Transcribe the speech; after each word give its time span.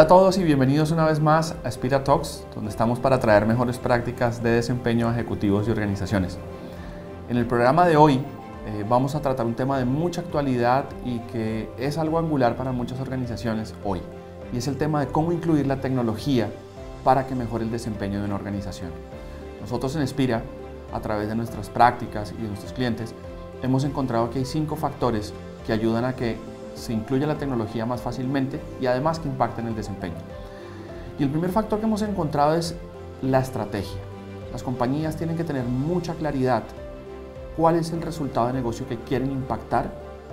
Hola 0.00 0.06
a 0.06 0.08
todos 0.08 0.38
y 0.38 0.44
bienvenidos 0.44 0.92
una 0.92 1.04
vez 1.04 1.20
más 1.20 1.54
a 1.62 1.70
Spira 1.70 2.02
Talks, 2.02 2.46
donde 2.54 2.70
estamos 2.70 2.98
para 2.98 3.20
traer 3.20 3.44
mejores 3.44 3.76
prácticas 3.76 4.42
de 4.42 4.48
desempeño 4.48 5.06
a 5.06 5.12
ejecutivos 5.12 5.68
y 5.68 5.70
organizaciones. 5.70 6.38
En 7.28 7.36
el 7.36 7.44
programa 7.44 7.86
de 7.86 7.98
hoy 7.98 8.14
eh, 8.14 8.82
vamos 8.88 9.14
a 9.14 9.20
tratar 9.20 9.44
un 9.44 9.52
tema 9.52 9.78
de 9.78 9.84
mucha 9.84 10.22
actualidad 10.22 10.86
y 11.04 11.18
que 11.30 11.68
es 11.76 11.98
algo 11.98 12.18
angular 12.18 12.56
para 12.56 12.72
muchas 12.72 12.98
organizaciones 12.98 13.74
hoy, 13.84 14.00
y 14.54 14.56
es 14.56 14.68
el 14.68 14.78
tema 14.78 15.00
de 15.00 15.08
cómo 15.08 15.32
incluir 15.32 15.66
la 15.66 15.82
tecnología 15.82 16.48
para 17.04 17.26
que 17.26 17.34
mejore 17.34 17.64
el 17.64 17.70
desempeño 17.70 18.20
de 18.20 18.24
una 18.24 18.36
organización. 18.36 18.92
Nosotros 19.60 19.94
en 19.96 20.08
Spira, 20.08 20.42
a 20.94 21.00
través 21.00 21.28
de 21.28 21.34
nuestras 21.34 21.68
prácticas 21.68 22.32
y 22.32 22.40
de 22.40 22.48
nuestros 22.48 22.72
clientes, 22.72 23.14
hemos 23.62 23.84
encontrado 23.84 24.30
que 24.30 24.38
hay 24.38 24.46
cinco 24.46 24.76
factores 24.76 25.34
que 25.66 25.74
ayudan 25.74 26.06
a 26.06 26.16
que 26.16 26.38
se 26.74 26.92
incluya 26.92 27.26
la 27.26 27.38
tecnología 27.38 27.86
más 27.86 28.00
fácilmente 28.00 28.60
y 28.80 28.86
además 28.86 29.18
que 29.18 29.28
impacten 29.28 29.66
el 29.66 29.74
desempeño. 29.74 30.16
Y 31.18 31.22
el 31.22 31.30
primer 31.30 31.50
factor 31.50 31.78
que 31.78 31.86
hemos 31.86 32.02
encontrado 32.02 32.54
es 32.54 32.74
la 33.22 33.40
estrategia. 33.40 34.00
Las 34.52 34.62
compañías 34.62 35.16
tienen 35.16 35.36
que 35.36 35.44
tener 35.44 35.64
mucha 35.64 36.14
claridad 36.14 36.62
cuál 37.56 37.76
es 37.76 37.92
el 37.92 38.02
resultado 38.02 38.46
de 38.46 38.54
negocio 38.54 38.88
que 38.88 38.98
quieren 38.98 39.30
impactar 39.30 39.90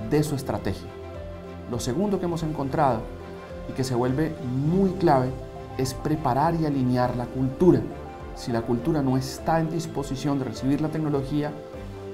de 0.10 0.24
su 0.24 0.36
estrategia. 0.36 0.88
Lo 1.70 1.80
segundo 1.80 2.20
que 2.20 2.26
hemos 2.26 2.44
encontrado 2.44 3.02
y 3.70 3.74
que 3.74 3.84
se 3.84 3.96
vuelve 3.96 4.34
muy 4.46 4.92
clave 4.92 5.30
es 5.78 5.94
preparar 5.94 6.56
y 6.56 6.66
alinear 6.66 7.16
la 7.16 7.26
cultura. 7.26 7.82
Si 8.36 8.52
la 8.52 8.62
cultura 8.62 9.02
no 9.02 9.18
está 9.18 9.60
en 9.60 9.70
disposición 9.70 10.40
de 10.40 10.46
recibir 10.46 10.80
la 10.80 10.90
tecnología, 10.90 11.52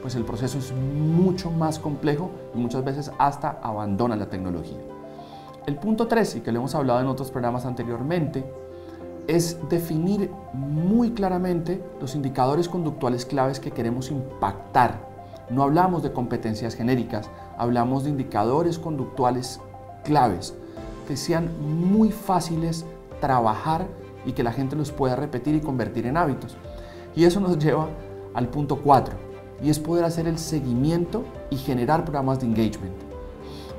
pues 0.04 0.16
el 0.16 0.26
proceso 0.26 0.60
es 0.60 0.74
mucho 0.74 1.50
más 1.50 1.80
complejo 1.80 2.30
y 2.54 2.58
muchas 2.58 2.84
veces 2.84 3.10
hasta 3.18 3.58
abandona 3.64 4.18
la 4.18 4.30
tecnología. 4.30 4.78
El 5.66 5.78
punto 5.78 6.08
3, 6.08 6.36
y 6.36 6.42
que 6.42 6.52
lo 6.52 6.60
hemos 6.60 6.76
hablado 6.76 7.00
en 7.00 7.08
otros 7.08 7.32
programas 7.32 7.66
anteriormente, 7.66 8.44
es 9.28 9.58
definir 9.70 10.30
muy 10.52 11.12
claramente 11.12 11.82
los 12.02 12.16
indicadores 12.16 12.68
conductuales 12.68 13.26
claves 13.26 13.62
que 13.62 13.72
queremos 13.72 14.12
impactar. 14.12 15.08
No 15.50 15.64
hablamos 15.64 16.04
de 16.04 16.12
competencias 16.12 16.76
genéricas, 16.76 17.30
hablamos 17.58 18.04
de 18.04 18.10
indicadores 18.10 18.78
conductuales 18.78 19.62
claves 20.04 20.54
que 21.08 21.16
sean 21.16 21.50
muy 21.90 22.12
fáciles 22.12 22.86
trabajar 23.22 23.88
y 24.26 24.34
que 24.34 24.44
la 24.44 24.52
gente 24.52 24.76
los 24.76 24.92
pueda 24.92 25.16
repetir 25.16 25.56
y 25.56 25.62
convertir 25.62 26.08
en 26.08 26.18
hábitos. 26.18 26.58
Y 27.16 27.24
eso 27.24 27.40
nos 27.40 27.58
lleva 27.58 27.88
al 28.34 28.50
punto 28.50 28.82
4, 28.82 29.16
y 29.64 29.70
es 29.70 29.80
poder 29.80 30.04
hacer 30.04 30.28
el 30.28 30.38
seguimiento 30.38 31.24
y 31.50 31.56
generar 31.56 32.04
programas 32.04 32.40
de 32.40 32.48
engagement. 32.48 32.96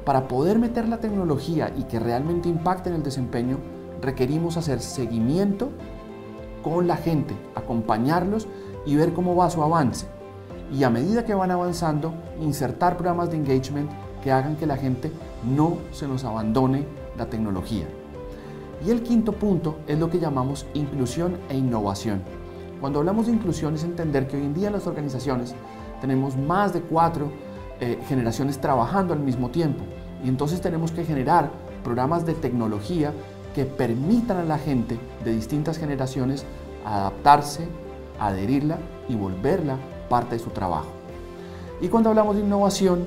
Para 0.05 0.29
poder 0.29 0.59
meter 0.59 0.89
la 0.89 0.99
tecnología 0.99 1.73
y 1.77 1.85
que 1.85 1.99
realmente 1.99 2.49
impacte 2.49 2.89
en 2.89 2.97
el 2.97 3.03
desempeño, 3.03 3.59
requerimos 4.01 4.57
hacer 4.57 4.81
seguimiento 4.81 5.71
con 6.63 6.87
la 6.87 6.97
gente, 6.97 7.35
acompañarlos 7.55 8.49
y 8.87 8.97
ver 8.97 9.13
cómo 9.13 9.37
va 9.37 9.51
su 9.51 9.63
avance. 9.63 10.07
Y 10.73 10.83
a 10.85 10.91
medida 10.91 11.25
que 11.25 11.35
van 11.35 11.51
avanzando, 11.51 12.15
insertar 12.41 12.97
programas 12.97 13.31
de 13.31 13.37
engagement 13.37 13.91
que 14.23 14.33
hagan 14.33 14.57
que 14.57 14.67
la 14.67 14.77
gente 14.77 15.13
no 15.55 15.77
se 15.93 16.09
nos 16.09 16.25
abandone 16.25 16.87
la 17.19 17.27
tecnología. 17.27 17.87
Y 18.85 18.91
el 18.91 19.03
quinto 19.03 19.33
punto 19.33 19.77
es 19.87 19.99
lo 19.99 20.11
que 20.11 20.19
llamamos 20.19 20.67
inclusión 20.75 21.39
e 21.49 21.57
innovación. 21.57 22.23
Cuando 22.81 22.99
hablamos 22.99 23.27
de 23.27 23.33
inclusión 23.33 23.75
es 23.75 23.85
entender 23.85 24.27
que 24.27 24.37
hoy 24.37 24.43
en 24.43 24.55
día 24.55 24.71
las 24.71 24.87
organizaciones 24.87 25.55
tenemos 26.01 26.37
más 26.37 26.73
de 26.73 26.81
cuatro 26.81 27.31
eh, 27.81 27.99
generaciones 28.09 28.61
trabajando 28.61 29.13
al 29.13 29.21
mismo 29.21 29.51
tiempo 29.51 29.85
y 30.25 30.29
entonces 30.29 30.61
tenemos 30.61 30.93
que 30.93 31.05
generar 31.05 31.51
programas 31.83 32.25
de 32.25 32.35
tecnología 32.35 33.13
que 33.55 33.65
permitan 33.65 34.39
a 34.39 34.45
la 34.45 34.59
gente 34.59 34.99
de 35.25 35.33
distintas 35.33 35.79
generaciones 35.79 36.45
adaptarse, 36.85 37.67
adherirla 38.19 38.79
y 39.09 39.15
volverla 39.15 39.77
parte 40.09 40.37
de 40.37 40.41
su 40.41 40.51
trabajo. 40.51 40.89
Y 41.81 41.89
cuando 41.89 42.11
hablamos 42.11 42.37
de 42.37 42.43
innovación, 42.43 43.07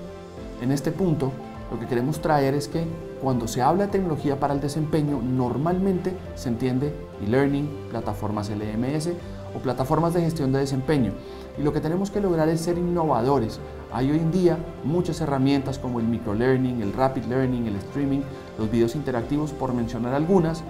en 0.62 0.72
este 0.72 0.92
punto, 0.92 1.31
lo 1.72 1.80
que 1.80 1.86
queremos 1.86 2.22
traer 2.22 2.54
es 2.54 2.68
que 2.68 2.86
cuando 3.22 3.48
se 3.48 3.62
habla 3.62 3.86
de 3.86 3.92
tecnología 3.92 4.40
para 4.40 4.54
el 4.54 4.62
desempeño, 4.62 5.22
normalmente 5.22 6.14
se 6.36 6.50
entiende 6.50 6.94
e-learning, 7.24 7.88
plataformas 7.90 8.50
LMS 8.50 9.09
o 9.56 9.59
plataformas 9.59 10.14
de 10.14 10.22
gestión 10.22 10.52
de 10.52 10.59
desempeño. 10.59 11.14
Y 11.57 11.63
lo 11.63 11.73
que 11.73 11.81
tenemos 11.81 12.12
que 12.12 12.22
lograr 12.22 12.50
es 12.50 12.62
ser 12.62 12.78
innovadores. 12.78 13.59
Hay 13.91 14.12
hoy 14.12 14.18
en 14.18 14.31
día 14.31 14.57
muchas 14.84 15.22
herramientas 15.22 15.79
como 15.79 16.00
el 16.00 16.06
microlearning, 16.06 16.81
el 16.81 16.94
rapid 16.94 17.23
learning, 17.25 17.68
el 17.68 17.75
streaming, 17.78 18.22
los 18.57 18.69
videos 18.69 18.95
interactivos, 18.95 19.51
por 19.51 19.73
mencionar 19.73 20.13
algunas, 20.13 20.63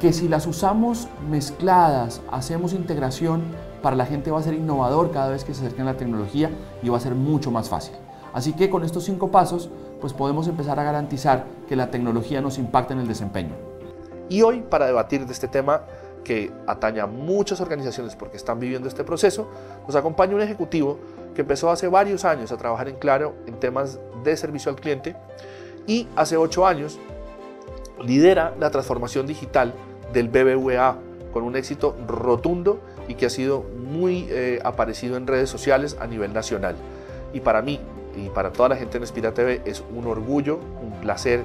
que 0.00 0.12
si 0.12 0.28
las 0.28 0.46
usamos 0.46 1.06
mezcladas, 1.30 2.20
hacemos 2.32 2.72
integración, 2.72 3.42
para 3.82 3.96
la 3.96 4.06
gente 4.06 4.30
va 4.30 4.40
a 4.40 4.42
ser 4.42 4.54
innovador 4.54 5.10
cada 5.12 5.28
vez 5.28 5.44
que 5.44 5.54
se 5.54 5.64
acerquen 5.64 5.86
a 5.86 5.92
la 5.92 5.98
tecnología 5.98 6.50
y 6.82 6.88
va 6.88 6.96
a 6.96 7.00
ser 7.00 7.14
mucho 7.14 7.50
más 7.50 7.68
fácil. 7.68 7.94
Así 8.32 8.52
que 8.54 8.70
con 8.70 8.84
estos 8.84 9.04
cinco 9.04 9.30
pasos, 9.30 9.70
pues 10.00 10.12
podemos 10.12 10.48
empezar 10.48 10.80
a 10.80 10.84
garantizar 10.84 11.46
que 11.68 11.76
la 11.76 11.90
tecnología 11.90 12.40
nos 12.40 12.58
impacte 12.58 12.94
en 12.94 13.00
el 13.00 13.08
desempeño. 13.08 13.54
Y 14.28 14.42
hoy, 14.42 14.62
para 14.62 14.86
debatir 14.86 15.26
de 15.26 15.32
este 15.32 15.46
tema, 15.46 15.82
que 16.24 16.52
atañe 16.66 17.00
a 17.00 17.06
muchas 17.06 17.60
organizaciones 17.60 18.16
porque 18.16 18.36
están 18.36 18.60
viviendo 18.60 18.88
este 18.88 19.04
proceso, 19.04 19.48
nos 19.86 19.96
acompaña 19.96 20.34
un 20.34 20.42
ejecutivo 20.42 20.98
que 21.34 21.42
empezó 21.42 21.70
hace 21.70 21.88
varios 21.88 22.24
años 22.24 22.52
a 22.52 22.56
trabajar 22.56 22.88
en 22.88 22.96
Claro 22.96 23.34
en 23.46 23.58
temas 23.58 23.98
de 24.22 24.36
servicio 24.36 24.70
al 24.70 24.76
cliente 24.76 25.16
y 25.86 26.06
hace 26.16 26.36
ocho 26.36 26.66
años 26.66 26.98
lidera 28.04 28.54
la 28.58 28.70
transformación 28.70 29.26
digital 29.26 29.72
del 30.12 30.28
BBVA 30.28 30.98
con 31.32 31.44
un 31.44 31.56
éxito 31.56 31.96
rotundo 32.06 32.80
y 33.08 33.14
que 33.14 33.26
ha 33.26 33.30
sido 33.30 33.62
muy 33.62 34.26
eh, 34.30 34.60
aparecido 34.64 35.16
en 35.16 35.26
redes 35.26 35.50
sociales 35.50 35.96
a 36.00 36.06
nivel 36.06 36.32
nacional. 36.32 36.76
Y 37.32 37.40
para 37.40 37.62
mí 37.62 37.80
y 38.16 38.28
para 38.28 38.52
toda 38.52 38.68
la 38.68 38.76
gente 38.76 38.98
en 38.98 39.04
Espira 39.04 39.32
TV 39.32 39.62
es 39.64 39.82
un 39.94 40.06
orgullo, 40.06 40.60
un 40.82 40.92
placer 41.00 41.44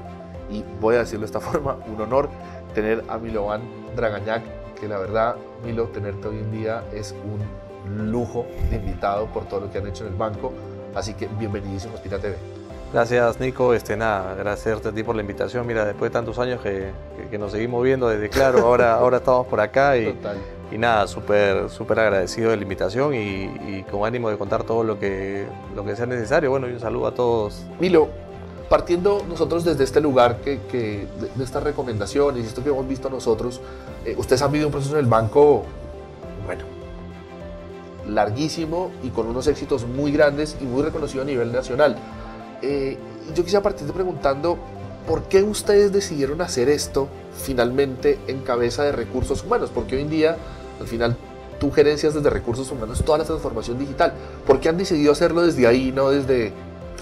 y 0.51 0.63
voy 0.81 0.95
a 0.95 0.99
decirlo 0.99 1.21
de 1.21 1.27
esta 1.27 1.39
forma, 1.39 1.77
un 1.87 1.99
honor 2.01 2.29
tener 2.73 3.03
a 3.07 3.17
Milovan 3.17 3.61
Dragañac 3.95 4.43
que 4.79 4.87
la 4.87 4.97
verdad, 4.97 5.35
Milo, 5.63 5.85
tenerte 5.85 6.27
hoy 6.27 6.37
en 6.37 6.51
día 6.51 6.83
es 6.93 7.13
un 7.23 8.11
lujo 8.11 8.45
de 8.69 8.77
invitado 8.77 9.25
por 9.27 9.45
todo 9.45 9.61
lo 9.61 9.71
que 9.71 9.77
han 9.79 9.87
hecho 9.87 10.05
en 10.05 10.13
el 10.13 10.17
banco. 10.17 10.53
Así 10.95 11.13
que 11.13 11.27
bienvenidísimo 11.27 11.93
a 11.93 11.97
Spira 11.97 12.19
TV. 12.19 12.35
Gracias, 12.93 13.39
Nico. 13.39 13.73
Este, 13.73 13.97
nada, 13.97 14.33
gracias 14.35 14.85
a 14.85 14.91
ti 14.91 15.03
por 15.03 15.15
la 15.15 15.21
invitación. 15.21 15.67
Mira, 15.67 15.85
después 15.85 16.09
de 16.09 16.13
tantos 16.13 16.39
años 16.39 16.61
que, 16.61 16.91
que, 17.29 17.37
nos 17.37 17.51
seguimos 17.51 17.83
viendo 17.83 18.07
desde 18.07 18.29
Claro, 18.29 18.59
ahora, 18.59 18.93
ahora 18.99 19.17
estamos 19.17 19.45
por 19.47 19.59
acá 19.59 19.97
y, 19.97 20.17
y 20.71 20.77
nada, 20.77 21.05
súper 21.07 21.69
súper 21.69 21.99
agradecido 21.99 22.51
de 22.51 22.57
la 22.57 22.63
invitación 22.63 23.13
y, 23.13 23.43
y, 23.67 23.85
con 23.91 24.05
ánimo 24.05 24.29
de 24.29 24.37
contar 24.37 24.63
todo 24.63 24.83
lo 24.83 24.97
que, 24.97 25.45
lo 25.75 25.83
que 25.83 25.95
sea 25.95 26.05
necesario. 26.05 26.49
Bueno, 26.49 26.69
y 26.69 26.73
un 26.73 26.79
saludo 26.79 27.07
a 27.07 27.13
todos. 27.13 27.65
Milo, 27.79 28.07
partiendo 28.69 29.23
nosotros 29.27 29.63
desde 29.63 29.83
este 29.83 30.01
lugar 30.01 30.41
que, 30.41 30.59
de, 30.71 31.43
estas 31.43 31.63
recomendaciones 31.63 32.43
y 32.43 32.47
esto 32.47 32.63
que 32.63 32.69
hemos 32.69 32.87
visto 32.87 33.09
nosotros, 33.09 33.61
eh, 34.05 34.15
ustedes 34.17 34.41
han 34.41 34.51
vivido 34.51 34.67
un 34.67 34.73
proceso 34.73 34.93
en 34.93 34.99
el 34.99 35.09
banco, 35.09 35.63
bueno, 36.45 36.63
larguísimo 38.07 38.91
y 39.03 39.09
con 39.09 39.27
unos 39.27 39.47
éxitos 39.47 39.85
muy 39.85 40.11
grandes 40.11 40.57
y 40.61 40.65
muy 40.65 40.83
reconocido 40.83 41.23
a 41.23 41.25
nivel 41.25 41.51
nacional. 41.51 41.97
Eh, 42.61 42.97
yo 43.35 43.43
quisiera 43.43 43.61
partir 43.61 43.87
de 43.87 43.93
preguntando, 43.93 44.57
¿por 45.07 45.23
qué 45.23 45.43
ustedes 45.43 45.91
decidieron 45.91 46.41
hacer 46.41 46.69
esto 46.69 47.07
finalmente 47.33 48.19
en 48.27 48.41
cabeza 48.41 48.83
de 48.83 48.91
recursos 48.91 49.43
humanos? 49.43 49.71
Porque 49.73 49.95
hoy 49.95 50.01
en 50.03 50.09
día, 50.09 50.37
al 50.79 50.87
final, 50.87 51.15
tú 51.59 51.71
gerencias 51.71 52.13
desde 52.13 52.29
recursos 52.29 52.71
humanos 52.71 53.03
toda 53.03 53.17
la 53.17 53.23
transformación 53.23 53.77
digital. 53.77 54.13
¿Por 54.45 54.59
qué 54.59 54.69
han 54.69 54.77
decidido 54.77 55.11
hacerlo 55.11 55.41
desde 55.41 55.67
ahí, 55.67 55.91
no 55.91 56.09
desde 56.09 56.53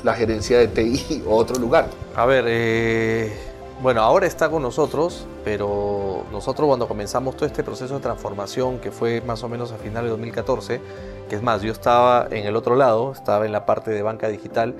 la 0.05 0.13
gerencia 0.13 0.59
de 0.59 0.67
TI 0.67 1.23
o 1.27 1.35
otro 1.35 1.59
lugar? 1.59 1.87
A 2.15 2.25
ver, 2.25 2.45
eh, 2.47 3.33
bueno, 3.81 4.01
ahora 4.01 4.27
está 4.27 4.49
con 4.49 4.61
nosotros, 4.61 5.25
pero 5.43 6.23
nosotros 6.31 6.67
cuando 6.67 6.87
comenzamos 6.87 7.35
todo 7.35 7.47
este 7.47 7.63
proceso 7.63 7.95
de 7.95 7.99
transformación, 8.01 8.79
que 8.79 8.91
fue 8.91 9.21
más 9.21 9.43
o 9.43 9.49
menos 9.49 9.71
a 9.71 9.77
final 9.77 10.03
de 10.03 10.11
2014, 10.11 10.79
que 11.27 11.35
es 11.35 11.41
más, 11.41 11.63
yo 11.63 11.71
estaba 11.71 12.27
en 12.29 12.45
el 12.45 12.55
otro 12.55 12.75
lado, 12.75 13.11
estaba 13.11 13.47
en 13.47 13.51
la 13.51 13.65
parte 13.65 13.89
de 13.89 14.03
banca 14.03 14.29
digital, 14.29 14.75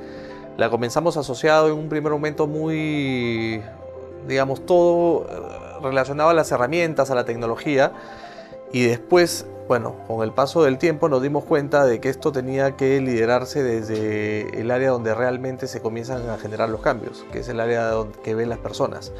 la 0.57 0.69
comenzamos 0.69 1.18
asociado 1.18 1.68
en 1.68 1.74
un 1.74 1.89
primer 1.89 2.12
momento 2.12 2.45
muy, 2.45 3.63
digamos, 4.27 4.63
todo 4.66 5.25
eh, 5.27 5.81
relacionado 5.81 6.30
a 6.30 6.33
las 6.36 6.51
herramientas, 6.51 7.10
a 7.10 7.16
la 7.16 7.25
tecnología, 7.25 7.92
y 8.75 8.83
después 8.83 9.45
bueno, 9.69 9.95
con 10.06 10.22
el 10.22 10.31
paso 10.31 10.63
del 10.63 10.77
tiempo 10.77 11.10
nos 11.10 11.24
dimos 11.24 11.45
cuenta 11.45 11.86
de 11.86 12.00
que 12.00 12.10
esto 12.10 12.31
tenía 12.31 12.75
que 12.75 13.00
liderarse 13.00 13.63
desde 13.63 14.60
el 14.60 14.69
área 14.69 14.92
donde 14.92 15.16
realmente 15.16 15.68
se 15.68 15.81
comienzan 15.81 16.30
a 16.30 16.38
generar 16.38 16.69
los 16.69 16.81
cambios, 16.81 17.25
que 17.31 17.39
es 17.39 17.48
el 17.48 17.60
área 17.60 17.88
donde, 17.88 18.19
que 18.19 18.36
ven 18.36 18.50
las 18.50 18.60
personas. 18.60 19.12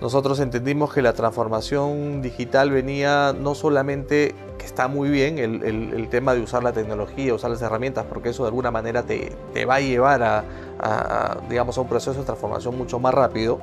Nosotros 0.00 0.40
entendimos 0.40 0.92
que 0.92 1.02
la 1.02 1.12
transformación 1.12 2.22
digital 2.22 2.70
venía 2.70 3.34
no 3.38 3.54
solamente, 3.54 4.34
que 4.58 4.66
está 4.66 4.88
muy 4.88 5.10
bien, 5.10 5.38
el, 5.38 6.08
tema 6.08 6.34
de 6.34 6.40
usar 6.40 6.64
la 6.64 6.72
tecnología, 6.72 7.34
usar 7.34 7.50
las 7.50 7.62
herramientas, 7.62 8.04
porque 8.08 8.30
eso 8.30 8.44
de 8.44 8.48
alguna 8.48 8.70
manera 8.72 9.04
te, 9.04 9.36
va 9.64 9.76
a 9.76 9.80
llevar 9.80 10.22
a, 10.24 11.36
digamos, 11.48 11.78
a 11.78 11.82
un 11.82 11.88
proceso 11.88 12.18
de 12.18 12.24
transformación 12.24 12.76
mucho 12.76 12.98
más 12.98 13.14
rápido 13.14 13.60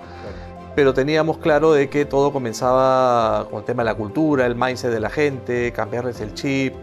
pero 0.75 0.93
teníamos 0.93 1.37
claro 1.37 1.71
de 1.71 1.89
que 1.89 2.05
todo 2.05 2.33
comenzaba 2.33 3.47
con 3.49 3.59
el 3.59 3.65
tema 3.65 3.83
de 3.83 3.85
la 3.85 3.95
cultura, 3.95 4.45
el 4.45 4.55
mindset 4.55 4.91
de 4.91 4.99
la 4.99 5.09
gente, 5.09 5.71
cambiarles 5.71 6.19
el 6.19 6.33
chip, 6.33 6.73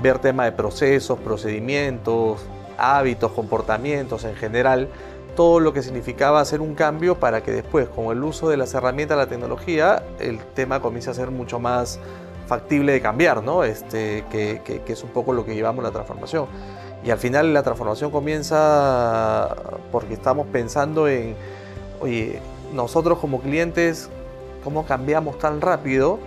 ver 0.00 0.20
tema 0.20 0.44
de 0.44 0.52
procesos, 0.52 1.18
procedimientos, 1.18 2.40
hábitos, 2.78 3.32
comportamientos 3.32 4.24
en 4.24 4.36
general, 4.36 4.88
todo 5.34 5.58
lo 5.58 5.72
que 5.72 5.82
significaba 5.82 6.40
hacer 6.40 6.60
un 6.60 6.74
cambio 6.74 7.18
para 7.18 7.42
que 7.42 7.50
después, 7.50 7.88
con 7.88 8.16
el 8.16 8.22
uso 8.22 8.48
de 8.48 8.56
las 8.56 8.74
herramientas 8.74 9.18
la 9.18 9.26
tecnología, 9.26 10.04
el 10.20 10.38
tema 10.54 10.80
comience 10.80 11.10
a 11.10 11.14
ser 11.14 11.30
mucho 11.30 11.58
más 11.58 11.98
factible 12.46 12.92
de 12.92 13.00
cambiar, 13.00 13.42
¿no? 13.42 13.64
Este, 13.64 14.24
que, 14.30 14.60
que 14.64 14.92
es 14.92 15.02
un 15.02 15.10
poco 15.10 15.32
lo 15.32 15.44
que 15.44 15.54
llevamos 15.54 15.82
la 15.82 15.90
transformación. 15.90 16.46
Y 17.04 17.10
al 17.10 17.18
final 17.18 17.52
la 17.52 17.62
transformación 17.62 18.10
comienza 18.10 19.56
porque 19.90 20.14
estamos 20.14 20.46
pensando 20.48 21.08
en, 21.08 21.34
oye, 22.00 22.40
nosotros 22.72 23.18
como 23.18 23.40
clientes, 23.40 24.08
¿cómo 24.64 24.86
cambiamos 24.86 25.38
tan 25.38 25.60
rápido? 25.60 26.18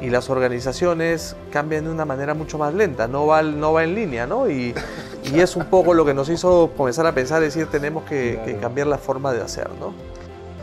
Y 0.00 0.10
las 0.10 0.28
organizaciones 0.28 1.36
cambian 1.50 1.84
de 1.84 1.90
una 1.90 2.04
manera 2.04 2.34
mucho 2.34 2.58
más 2.58 2.74
lenta, 2.74 3.08
no 3.08 3.26
va, 3.26 3.42
no 3.42 3.72
va 3.72 3.84
en 3.84 3.94
línea, 3.94 4.26
¿no? 4.26 4.48
Y, 4.50 4.74
y 5.32 5.40
es 5.40 5.56
un 5.56 5.66
poco 5.66 5.94
lo 5.94 6.04
que 6.04 6.14
nos 6.14 6.28
hizo 6.28 6.70
comenzar 6.76 7.06
a 7.06 7.12
pensar, 7.12 7.40
decir, 7.40 7.66
tenemos 7.66 8.04
que, 8.04 8.58
cambiar 8.60 8.86
la 8.86 8.98
forma 8.98 9.32
de 9.32 9.42
hacer, 9.42 9.70
¿no? 9.80 9.92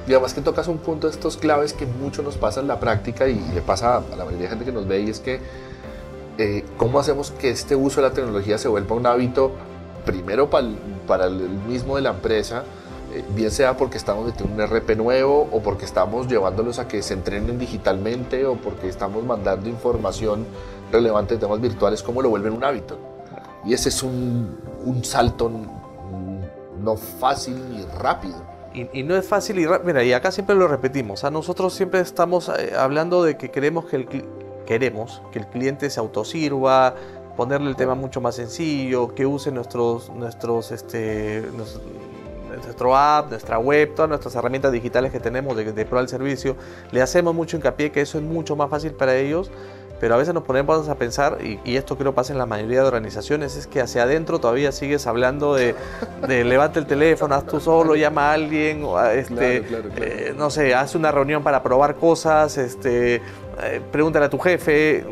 Y 0.08 0.12
además 0.12 0.34
que 0.34 0.42
tocas 0.42 0.68
un 0.68 0.80
punto 0.80 1.08
de 1.08 1.14
estos 1.14 1.38
claves 1.38 1.74
que 1.74 1.86
mucho 1.86 2.24
nos 2.24 2.38
pasa 2.38 2.60
en 2.60 2.68
la 2.68 2.80
práctica 2.80 3.28
y 3.28 3.40
le 3.54 3.62
pasa 3.62 3.98
a 3.98 4.16
la 4.16 4.26
mayoría 4.26 4.44
de 4.44 4.50
gente 4.50 4.66
que 4.66 4.72
nos 4.72 4.86
ve 4.88 5.02
y 5.02 5.10
es 5.10 5.20
que 5.20 5.40
eh, 6.38 6.66
cómo 6.78 7.00
hacemos 7.00 7.32
que 7.32 7.50
este 7.50 7.76
uso 7.76 8.02
de 8.02 8.10
la 8.10 8.14
tecnología 8.14 8.58
se 8.58 8.68
vuelva 8.68 8.96
un 8.96 9.06
hábito 9.06 9.52
primero 10.06 10.50
para 10.50 10.68
el, 10.68 10.76
para 11.08 11.26
el 11.28 11.38
mismo 11.68 11.96
de 11.96 12.02
la 12.02 12.10
empresa, 12.10 12.64
bien 13.36 13.52
sea 13.52 13.78
porque 13.78 13.98
estamos 13.98 14.26
metiendo 14.26 14.56
un 14.56 14.70
RP 14.70 14.96
nuevo 14.96 15.48
o 15.52 15.62
porque 15.62 15.86
estamos 15.86 16.28
llevándolos 16.28 16.80
a 16.80 16.88
que 16.88 17.02
se 17.02 17.14
entrenen 17.14 17.60
digitalmente 17.60 18.46
o 18.46 18.56
porque 18.56 18.88
estamos 18.88 19.24
mandando 19.24 19.70
información 19.70 20.46
relevante 20.92 21.36
de 21.36 21.40
temas 21.40 21.60
virtuales, 21.62 22.04
cómo 22.04 22.22
lo 22.22 22.30
vuelven 22.30 22.54
un 22.54 22.64
hábito. 22.64 22.98
Y 23.66 23.74
ese 23.74 23.90
es 23.90 24.04
un, 24.04 24.58
un 24.86 25.04
salto 25.04 25.50
no 26.84 26.98
fácil 26.98 27.56
ni 27.70 27.84
rápido. 28.00 28.36
Y, 28.74 29.04
no 29.04 29.16
es 29.16 29.26
fácil 29.26 29.60
y 29.60 29.66
rápido. 29.66 29.88
Mira, 29.88 30.04
y 30.04 30.14
acá 30.14 30.32
siempre 30.32 30.56
lo 30.56 30.68
repetimos. 30.68 31.24
A 31.24 31.32
nosotros 31.32 31.74
siempre 31.74 32.00
estamos 32.00 32.50
eh, 32.50 32.74
hablando 32.78 33.24
de 33.24 33.38
que 33.38 33.52
queremos 33.52 33.86
que 33.86 33.96
el, 33.98 34.26
queremos 34.66 35.22
que 35.32 35.40
el 35.40 35.48
cliente 35.48 35.90
se 35.90 36.00
autosirva, 36.00 36.96
ponerle 37.38 37.70
el 37.70 37.76
tema 37.76 37.96
mucho 37.96 38.20
más 38.20 38.36
sencillo, 38.36 39.14
que 39.14 39.26
use 39.26 39.52
nuestros, 39.52 40.10
nuestros, 40.10 40.72
este, 40.72 41.44
nuestro 42.66 42.96
app, 42.96 43.30
nuestra 43.30 43.60
web, 43.60 43.94
todas 43.96 44.10
nuestras 44.10 44.36
herramientas 44.36 44.72
digitales 44.72 45.12
que 45.12 45.20
tenemos 45.20 45.56
de, 45.56 45.72
de 45.72 45.86
pro 45.86 46.00
al 46.00 46.10
servicio. 46.10 46.56
Le 46.92 47.02
hacemos 47.02 47.34
mucho 47.34 47.58
hincapié 47.58 47.92
que 47.92 48.02
eso 48.02 48.18
es 48.18 48.24
mucho 48.24 48.56
más 48.56 48.70
fácil 48.70 48.94
para 48.94 49.16
ellos 49.16 49.52
pero 50.04 50.16
a 50.16 50.18
veces 50.18 50.34
nos 50.34 50.44
ponemos 50.44 50.90
a 50.90 50.96
pensar, 50.96 51.38
y, 51.42 51.78
esto 51.78 51.98
creo 51.98 52.14
pasa 52.14 52.34
en 52.34 52.38
la 52.38 52.46
mayoría 52.46 52.82
de 52.82 52.88
organizaciones, 52.88 53.56
es 53.56 53.68
que 53.68 53.80
hacia 53.80 54.04
adentro 54.04 54.38
todavía 54.38 54.74
sigues 54.74 55.08
hablando 55.08 55.56
de, 55.56 55.76
de 56.28 56.44
levante 56.44 56.78
el 56.78 56.86
teléfono, 56.86 57.36
haz 57.36 57.46
tú 57.46 57.62
solo, 57.62 57.96
llama 57.96 58.32
a 58.32 58.34
alguien, 58.34 58.86
este, 59.14 59.64
eh, 59.96 60.34
no 60.36 60.50
sé, 60.50 60.76
haz 60.76 60.96
una 60.96 61.10
reunión 61.10 61.42
para 61.42 61.64
probar 61.64 61.96
cosas, 61.96 62.58
este, 62.58 63.22
eh, 63.62 63.82
pregúntale 63.94 64.26
a 64.26 64.30
tu 64.30 64.40
jefe. 64.40 65.06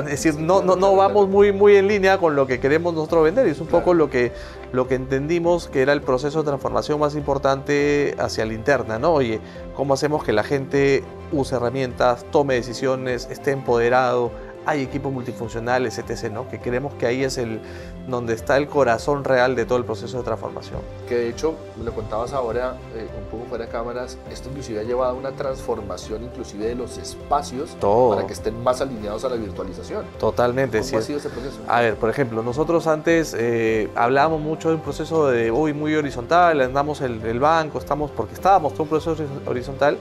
Es 0.00 0.22
decir, 0.22 0.40
no, 0.40 0.62
no, 0.62 0.76
no 0.76 0.94
vamos 0.96 1.28
muy, 1.28 1.52
muy 1.52 1.76
en 1.76 1.88
línea 1.88 2.18
con 2.18 2.36
lo 2.36 2.46
que 2.46 2.60
queremos 2.60 2.94
nosotros 2.94 3.24
vender 3.24 3.46
y 3.46 3.50
es 3.50 3.60
un 3.60 3.66
poco 3.66 3.94
lo 3.94 4.10
que, 4.10 4.32
lo 4.72 4.88
que 4.88 4.94
entendimos 4.94 5.68
que 5.68 5.82
era 5.82 5.92
el 5.92 6.02
proceso 6.02 6.42
de 6.42 6.46
transformación 6.46 7.00
más 7.00 7.14
importante 7.14 8.14
hacia 8.18 8.44
la 8.46 8.54
interna, 8.54 8.98
¿no? 8.98 9.12
Oye, 9.12 9.40
¿cómo 9.74 9.94
hacemos 9.94 10.24
que 10.24 10.32
la 10.32 10.42
gente 10.42 11.04
use 11.32 11.54
herramientas, 11.56 12.24
tome 12.30 12.54
decisiones, 12.54 13.28
esté 13.30 13.52
empoderado, 13.52 14.30
hay 14.66 14.82
equipos 14.82 15.12
multifuncionales, 15.12 15.98
etc., 15.98 16.30
¿no? 16.30 16.48
que 16.48 16.60
creemos 16.60 16.94
que 16.94 17.06
ahí 17.06 17.24
es 17.24 17.38
el, 17.38 17.60
donde 18.08 18.34
está 18.34 18.56
el 18.56 18.68
corazón 18.68 19.24
real 19.24 19.56
de 19.56 19.64
todo 19.64 19.78
el 19.78 19.84
proceso 19.84 20.18
de 20.18 20.24
transformación. 20.24 20.80
Que 21.08 21.16
de 21.16 21.28
hecho, 21.30 21.54
lo 21.82 21.92
contabas 21.92 22.32
ahora 22.32 22.76
eh, 22.94 23.08
un 23.18 23.30
poco 23.30 23.48
fuera 23.48 23.66
de 23.66 23.70
cámaras, 23.70 24.18
esto 24.30 24.48
inclusive 24.48 24.80
ha 24.80 24.82
llevado 24.82 25.12
a 25.12 25.14
una 25.14 25.32
transformación 25.32 26.24
inclusive 26.24 26.66
de 26.66 26.74
los 26.74 26.98
espacios 26.98 27.76
para 27.80 28.26
que 28.26 28.32
estén 28.32 28.62
más 28.62 28.80
alineados 28.80 29.24
a 29.24 29.28
la 29.28 29.36
virtualización. 29.36 30.04
Totalmente. 30.18 30.80
¿Cómo 30.80 30.98
ha 30.98 31.02
sido 31.02 31.18
ese 31.18 31.30
proceso? 31.30 31.58
A 31.66 31.80
ver, 31.80 31.96
por 31.96 32.10
ejemplo, 32.10 32.42
nosotros 32.42 32.86
antes 32.86 33.34
eh, 33.38 33.88
hablábamos 33.94 34.40
mucho 34.40 34.68
de 34.68 34.76
un 34.76 34.82
proceso 34.82 35.28
de 35.28 35.50
hoy 35.50 35.72
muy 35.72 35.94
horizontal, 35.94 36.60
andamos 36.60 37.00
el, 37.00 37.24
el 37.24 37.40
banco, 37.40 37.78
estamos, 37.78 38.10
porque 38.10 38.34
estábamos 38.34 38.72
todo 38.74 38.84
un 38.84 38.88
proceso 38.90 39.16
horizontal, 39.46 39.98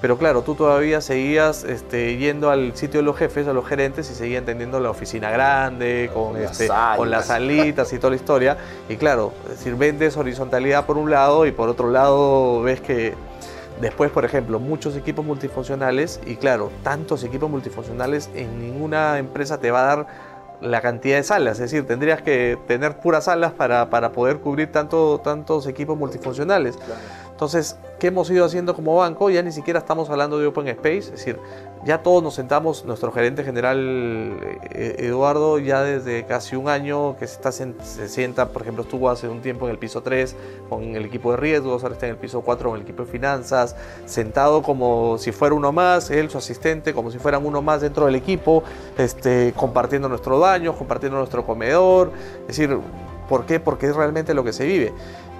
pero 0.00 0.18
claro, 0.18 0.42
tú 0.42 0.54
todavía 0.54 1.00
seguías 1.00 1.64
este, 1.64 2.16
yendo 2.16 2.50
al 2.50 2.76
sitio 2.76 3.00
de 3.00 3.04
los 3.04 3.16
jefes, 3.16 3.48
a 3.48 3.52
los 3.52 3.66
gerentes, 3.66 4.10
y 4.10 4.14
seguían 4.14 4.44
teniendo 4.44 4.78
la 4.78 4.90
oficina 4.90 5.30
grande, 5.30 6.10
con, 6.12 6.36
este, 6.36 6.68
con 6.96 7.10
las 7.10 7.26
salitas 7.26 7.92
y 7.92 7.98
toda 7.98 8.10
la 8.10 8.16
historia. 8.16 8.56
Y 8.88 8.96
claro, 8.96 9.32
es 9.44 9.58
decir, 9.58 9.74
vendes 9.74 10.16
horizontalidad 10.16 10.86
por 10.86 10.98
un 10.98 11.10
lado 11.10 11.46
y 11.46 11.52
por 11.52 11.68
otro 11.68 11.90
lado 11.90 12.62
ves 12.62 12.80
que 12.80 13.14
después, 13.80 14.10
por 14.10 14.24
ejemplo, 14.24 14.60
muchos 14.60 14.96
equipos 14.96 15.24
multifuncionales, 15.24 16.20
y 16.26 16.36
claro, 16.36 16.70
tantos 16.82 17.24
equipos 17.24 17.50
multifuncionales 17.50 18.30
en 18.34 18.58
ninguna 18.60 19.18
empresa 19.18 19.58
te 19.58 19.70
va 19.70 19.80
a 19.80 19.96
dar 19.96 20.06
la 20.60 20.80
cantidad 20.80 21.16
de 21.16 21.22
salas, 21.22 21.54
es 21.54 21.70
decir, 21.70 21.86
tendrías 21.86 22.22
que 22.22 22.58
tener 22.66 22.96
puras 22.98 23.24
salas 23.24 23.52
para, 23.52 23.90
para 23.90 24.12
poder 24.12 24.38
cubrir 24.38 24.72
tanto, 24.72 25.20
tantos 25.22 25.66
equipos 25.66 25.98
multifuncionales. 25.98 26.78
Entonces, 27.36 27.76
¿qué 27.98 28.06
hemos 28.06 28.30
ido 28.30 28.46
haciendo 28.46 28.74
como 28.74 28.96
banco? 28.96 29.28
Ya 29.28 29.42
ni 29.42 29.52
siquiera 29.52 29.80
estamos 29.80 30.08
hablando 30.08 30.38
de 30.38 30.46
Open 30.46 30.68
Space, 30.68 31.00
es 31.00 31.10
decir, 31.10 31.38
ya 31.84 32.02
todos 32.02 32.22
nos 32.22 32.32
sentamos, 32.32 32.86
nuestro 32.86 33.12
gerente 33.12 33.44
general 33.44 33.78
eh, 34.70 34.96
Eduardo 35.00 35.58
ya 35.58 35.82
desde 35.82 36.24
casi 36.24 36.56
un 36.56 36.70
año 36.70 37.14
que 37.18 37.26
se, 37.26 37.34
está, 37.34 37.52
se 37.52 38.08
sienta, 38.08 38.48
por 38.48 38.62
ejemplo, 38.62 38.84
estuvo 38.84 39.10
hace 39.10 39.28
un 39.28 39.42
tiempo 39.42 39.66
en 39.66 39.72
el 39.72 39.78
piso 39.78 40.00
3 40.00 40.34
con 40.70 40.96
el 40.96 41.04
equipo 41.04 41.32
de 41.32 41.36
riesgos, 41.36 41.82
ahora 41.82 41.94
está 41.96 42.06
en 42.06 42.12
el 42.12 42.18
piso 42.18 42.40
4 42.40 42.70
con 42.70 42.78
el 42.78 42.84
equipo 42.84 43.04
de 43.04 43.12
finanzas, 43.12 43.76
sentado 44.06 44.62
como 44.62 45.18
si 45.18 45.30
fuera 45.30 45.54
uno 45.54 45.72
más, 45.72 46.10
él, 46.10 46.30
su 46.30 46.38
asistente, 46.38 46.94
como 46.94 47.10
si 47.10 47.18
fueran 47.18 47.44
uno 47.44 47.60
más 47.60 47.82
dentro 47.82 48.06
del 48.06 48.14
equipo, 48.14 48.62
este, 48.96 49.52
compartiendo 49.54 50.08
nuestros 50.08 50.40
daños, 50.40 50.74
compartiendo 50.74 51.18
nuestro 51.18 51.44
comedor, 51.44 52.12
es 52.40 52.56
decir, 52.56 52.78
¿por 53.28 53.44
qué? 53.44 53.60
Porque 53.60 53.88
es 53.88 53.94
realmente 53.94 54.32
lo 54.32 54.42
que 54.42 54.54
se 54.54 54.64
vive 54.64 54.94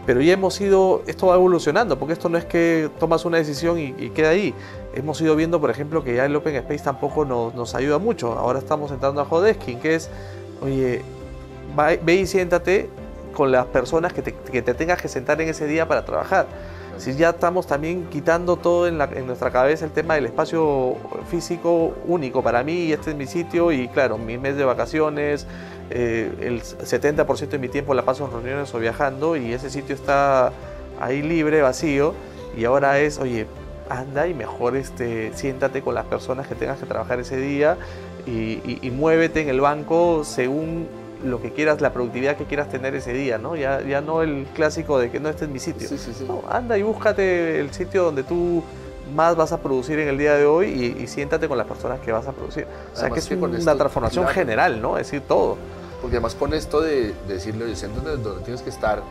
pero 0.07 0.21
ya 0.23 0.35
hemos 0.35 0.61
ido, 0.61 1.03
esto 1.09 1.27
va 1.27 1.35
evolucionando, 1.35 1.99
porque 1.99 2.13
esto 2.13 2.29
no 2.29 2.39
es 2.39 2.45
que 2.45 2.89
tomas 3.01 3.25
una 3.25 3.39
decisión 3.39 3.79
y, 3.79 3.93
queda 4.11 4.31
ahí. 4.31 4.55
Hemos 4.95 5.21
ido 5.21 5.35
viendo, 5.35 5.61
por 5.61 5.69
ejemplo, 5.69 6.05
que 6.05 6.15
ya 6.15 6.25
el 6.25 6.37
Open 6.37 6.55
Space 6.55 6.85
tampoco 6.85 7.25
nos, 7.25 7.55
nos 7.55 7.75
ayuda 7.75 7.99
mucho. 7.99 8.33
Ahora 8.33 8.61
estamos 8.61 8.93
entrando 8.93 9.21
a 9.21 9.25
Hodeskin, 9.25 9.81
que 9.81 9.97
es, 9.97 10.09
oye, 10.63 11.03
ve 12.05 12.15
y 12.15 12.27
siéntate 12.27 12.89
con 13.35 13.51
las 13.51 13.67
personas 13.67 14.13
que 14.13 14.23
te, 14.23 14.33
que 14.33 14.63
te 14.63 14.75
tengas 14.75 15.03
que 15.03 15.09
sentar 15.09 15.41
en 15.43 15.49
ese 15.49 15.67
día 15.67 15.89
para 15.89 16.05
trabajar. 16.05 16.47
Si 16.99 17.15
ya 17.15 17.31
estamos 17.31 17.67
también 17.67 18.07
quitando 18.11 18.57
todo 18.57 18.87
en, 18.87 18.99
nuestra 19.27 19.51
cabeza 19.51 19.85
el 19.85 19.91
tema 19.91 20.15
del 20.15 20.27
espacio 20.27 20.97
físico 21.31 21.95
único 22.07 22.43
para 22.43 22.63
mí, 22.63 22.93
este 22.93 23.11
es 23.11 23.17
mi 23.17 23.27
sitio 23.27 23.73
y 23.73 23.89
claro, 23.89 24.19
mi 24.19 24.39
mes 24.39 24.57
de 24.57 24.65
vacaciones, 24.65 25.47
eh, 25.91 26.33
el 26.41 26.63
70% 26.63 27.49
de 27.49 27.59
mi 27.59 27.69
tiempo 27.69 27.95
la 27.95 28.03
paso 28.03 28.25
en 28.25 28.33
reuniones 28.33 28.75
o 28.75 28.79
viajando 28.79 29.37
y 29.37 29.53
ese 29.53 29.71
sitio 29.71 29.95
está 29.95 30.53
ahí 31.01 31.23
libre, 31.23 31.63
vacío 31.63 32.15
y 32.57 32.65
ahora 32.65 32.99
es, 32.99 33.19
oye, 33.19 33.47
anda 33.89 34.27
y 34.27 34.35
mejor 34.35 34.77
este, 34.77 35.33
siéntate 35.35 35.83
con 35.83 35.95
las 35.95 36.07
personas 36.07 36.47
que 36.47 36.55
tengas 36.55 36.79
que 36.79 36.87
trabajar 36.87 37.21
ese 37.21 37.37
día 37.37 37.77
y, 38.27 38.91
muévete 38.91 39.43
en 39.43 39.49
el 39.49 39.61
banco 39.61 40.25
según 40.25 40.89
lo 41.25 41.41
que 41.41 41.53
quieras, 41.53 41.81
la 41.81 41.93
productividad 41.93 42.37
que 42.37 42.45
quieras 42.45 42.69
tener 42.69 42.95
ese 42.95 43.13
día, 43.13 43.39
¿no? 43.39 43.57
Ya, 43.57 43.81
ya 43.83 44.01
no 44.01 44.23
el 44.23 44.47
clásico 44.55 44.99
de 44.99 45.11
que 45.11 45.21
no, 45.21 45.29
este 45.29 45.45
es 45.47 45.51
mi 45.51 45.59
sitio. 45.59 45.89
anda 46.49 46.77
y 46.79 46.83
búscate 46.83 47.61
el 47.61 47.73
sitio 47.73 48.05
donde 48.05 48.23
tú 48.23 48.63
más 49.15 49.37
vas 49.37 49.53
a 49.53 49.61
producir 49.61 49.99
en 49.99 50.09
el 50.09 50.19
día 50.19 50.35
de 50.35 50.47
hoy 50.47 50.97
y, 50.99 51.07
siéntate 51.07 51.49
con 51.49 51.59
las 51.59 51.67
personas 51.67 52.01
que 52.01 52.13
vas 52.13 52.27
a 52.27 52.33
producir. 52.33 52.67
O 52.93 52.97
sea 52.97 53.11
que 53.11 53.21
es 53.21 53.31
una 53.31 53.77
transformación 53.77 54.27
general, 54.29 54.81
¿no? 54.81 54.99
Es 54.99 55.07
decir, 55.07 55.23
todo. 55.27 55.57
Porque 56.01 56.17
además 56.17 56.35
con 56.35 56.53
esto 56.53 56.81
de, 56.81 57.15
decirle, 57.27 57.75
siéntate 57.75 58.17
donde 58.17 58.45
tienes 58.45 58.63
que 58.63 58.71
estar 58.71 59.03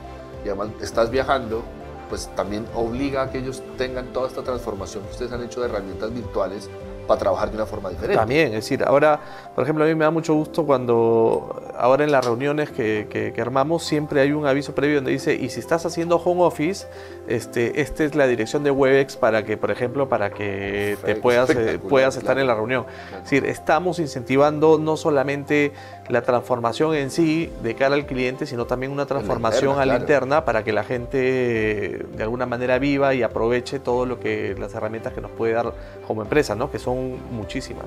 y 0.44 0.50
además 0.50 0.70
estás 0.82 1.10
viajando, 1.10 1.64
pues 2.10 2.30
también 2.36 2.66
obliga 2.76 3.24
a 3.24 3.32
que 3.32 3.40
ellos 3.40 3.64
tengan 3.78 4.08
toda 4.14 4.28
esta 4.28 4.44
transformación 4.44 5.04
que 5.06 5.12
ustedes 5.12 5.32
han 5.32 5.44
hecho 5.44 5.62
de 5.62 5.70
herramientas 5.70 6.14
virtuales 6.14 6.70
para 7.06 7.20
trabajar 7.20 7.50
de 7.50 7.56
una 7.56 7.66
forma 7.66 7.90
diferente. 7.90 8.18
También, 8.18 8.48
es 8.48 8.54
decir, 8.54 8.84
ahora, 8.84 9.20
por 9.54 9.64
ejemplo, 9.64 9.84
a 9.84 9.88
mí 9.88 9.96
me 9.96 10.06
da 10.06 10.12
mucho 10.12 10.34
gusto 10.34 10.66
cuando 10.66 11.62
ahora 11.78 12.04
en 12.04 12.12
las 12.12 12.26
reuniones 12.26 12.70
que, 12.72 13.08
que, 13.10 13.42
armamos 13.42 13.84
siempre 13.84 14.22
hay 14.22 14.32
un 14.32 14.48
aviso 14.48 14.74
previo 14.74 14.98
donde 14.98 15.12
dice, 15.12 15.36
y 15.36 15.50
si 15.50 15.60
estás 15.60 15.86
haciendo 15.86 16.18
home 16.18 16.44
office, 16.44 16.88
este, 17.28 17.82
esta 17.82 18.04
es 18.04 18.16
la 18.16 18.28
dirección 18.28 18.64
de 18.64 18.72
Webex 18.72 19.18
para 19.18 19.44
que, 19.44 19.58
por 19.58 19.72
ejemplo, 19.72 20.10
para 20.10 20.32
que 20.32 20.98
te 21.04 21.16
puedas, 21.16 21.50
eh, 21.52 21.80
puedas 21.80 22.18
estar 22.18 22.38
en 22.40 22.48
la 22.48 22.56
reunión. 22.56 22.86
Es 23.18 23.24
decir, 23.24 23.46
estamos 23.46 24.00
incentivando 24.00 24.78
no 24.80 24.98
solamente 24.98 25.74
la 26.10 26.22
transformación 26.22 26.94
en 26.96 27.10
sí 27.10 27.52
de 27.64 27.76
cara 27.76 27.96
al 27.96 28.06
cliente, 28.06 28.46
sino 28.46 28.66
también 28.66 28.92
una 28.92 29.06
transformación 29.06 29.80
a 29.80 29.86
la 29.86 29.98
interna 29.98 30.46
para 30.46 30.64
que 30.64 30.72
la 30.72 30.84
gente 30.84 31.18
de 31.18 32.24
alguna 32.24 32.46
manera 32.46 32.78
viva 32.80 33.14
y 33.14 33.24
aproveche 33.24 33.80
todo 33.80 34.06
lo 34.06 34.20
que 34.20 34.56
las 34.58 34.74
herramientas 34.76 35.14
que 35.14 35.22
nos 35.22 35.32
puede 35.32 35.54
dar 35.54 35.74
como 36.08 36.22
empresa, 36.22 36.56
¿no? 36.56 36.72
que 36.72 36.80
son 36.96 37.18
muchísimas. 37.36 37.86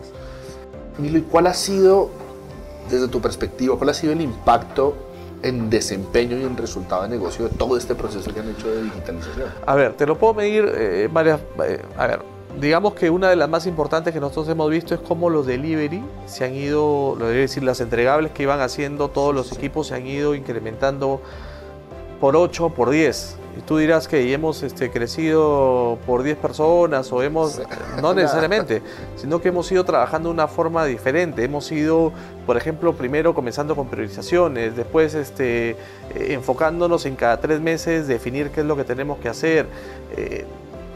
Milo, 0.99 1.19
¿y 1.19 1.23
cuál 1.23 1.47
ha 1.47 1.55
sido, 1.55 2.11
desde 2.91 3.09
tu 3.09 3.21
perspectiva, 3.21 3.77
cuál 3.77 3.91
ha 3.91 3.95
sido 3.95 4.12
el 4.12 4.21
impacto 4.21 4.95
en 5.43 5.71
desempeño 5.71 6.37
y 6.37 6.43
en 6.43 6.57
resultado 6.57 7.03
de 7.03 7.09
negocio 7.09 7.49
de 7.49 7.55
todo 7.57 7.77
este 7.77 7.95
proceso 7.95 8.33
que 8.33 8.41
han 8.41 8.50
hecho 8.50 8.69
de 8.69 8.83
digitalización? 8.85 9.49
A 9.65 9.75
ver, 9.75 9.95
te 9.95 10.07
lo 10.07 10.19
puedo 10.19 10.35
medir 10.35 10.71
eh, 10.75 11.09
varias... 11.11 11.41
Eh, 11.65 11.81
a 11.97 12.07
ver, 12.07 12.23
digamos 12.61 12.95
que 12.95 13.09
una 13.09 13.31
de 13.31 13.37
las 13.37 13.49
más 13.49 13.67
importantes 13.67 14.12
que 14.12 14.21
nosotros 14.21 14.49
hemos 14.49 14.69
visto 14.71 14.95
es 14.95 15.00
cómo 15.00 15.31
los 15.31 15.47
delivery 15.47 16.03
se 16.27 16.45
han 16.45 16.55
ido, 16.55 17.15
lo 17.17 17.27
debo 17.27 17.41
decir, 17.41 17.62
las 17.62 17.81
entregables 17.81 18.33
que 18.33 18.43
iban 18.43 18.61
haciendo 18.61 19.09
todos 19.09 19.35
los 19.35 19.53
equipos 19.53 19.88
se 19.88 19.95
han 19.95 20.07
ido 20.07 20.35
incrementando 20.35 21.21
por 22.21 22.35
8, 22.35 22.71
por 22.71 22.91
10. 22.91 23.37
Y 23.59 23.62
tú 23.62 23.77
dirás 23.77 24.07
que 24.07 24.33
hemos 24.33 24.62
este, 24.62 24.88
crecido 24.88 25.99
por 26.07 26.23
10 26.23 26.37
personas 26.38 27.11
o 27.12 27.25
hemos, 27.25 27.61
no 28.00 28.15
necesariamente, 28.15 28.83
sino 29.17 29.41
que 29.41 29.49
hemos 29.49 29.71
ido 29.73 29.85
trabajando 29.85 30.29
de 30.29 30.35
una 30.35 30.47
forma 30.47 30.85
diferente. 30.85 31.43
Hemos 31.43 31.73
ido, 31.73 32.12
por 32.47 32.57
ejemplo, 32.57 32.93
primero 32.93 33.35
comenzando 33.35 33.75
con 33.75 33.88
priorizaciones, 33.88 34.77
después 34.77 35.15
este, 35.15 35.71
eh, 35.71 35.77
enfocándonos 36.31 37.05
en 37.05 37.17
cada 37.17 37.41
tres 37.41 37.61
meses, 37.61 38.07
definir 38.07 38.50
qué 38.50 38.61
es 38.61 38.67
lo 38.67 38.77
que 38.77 38.85
tenemos 38.85 39.19
que 39.19 39.29
hacer. 39.29 39.67
Eh, 40.17 40.47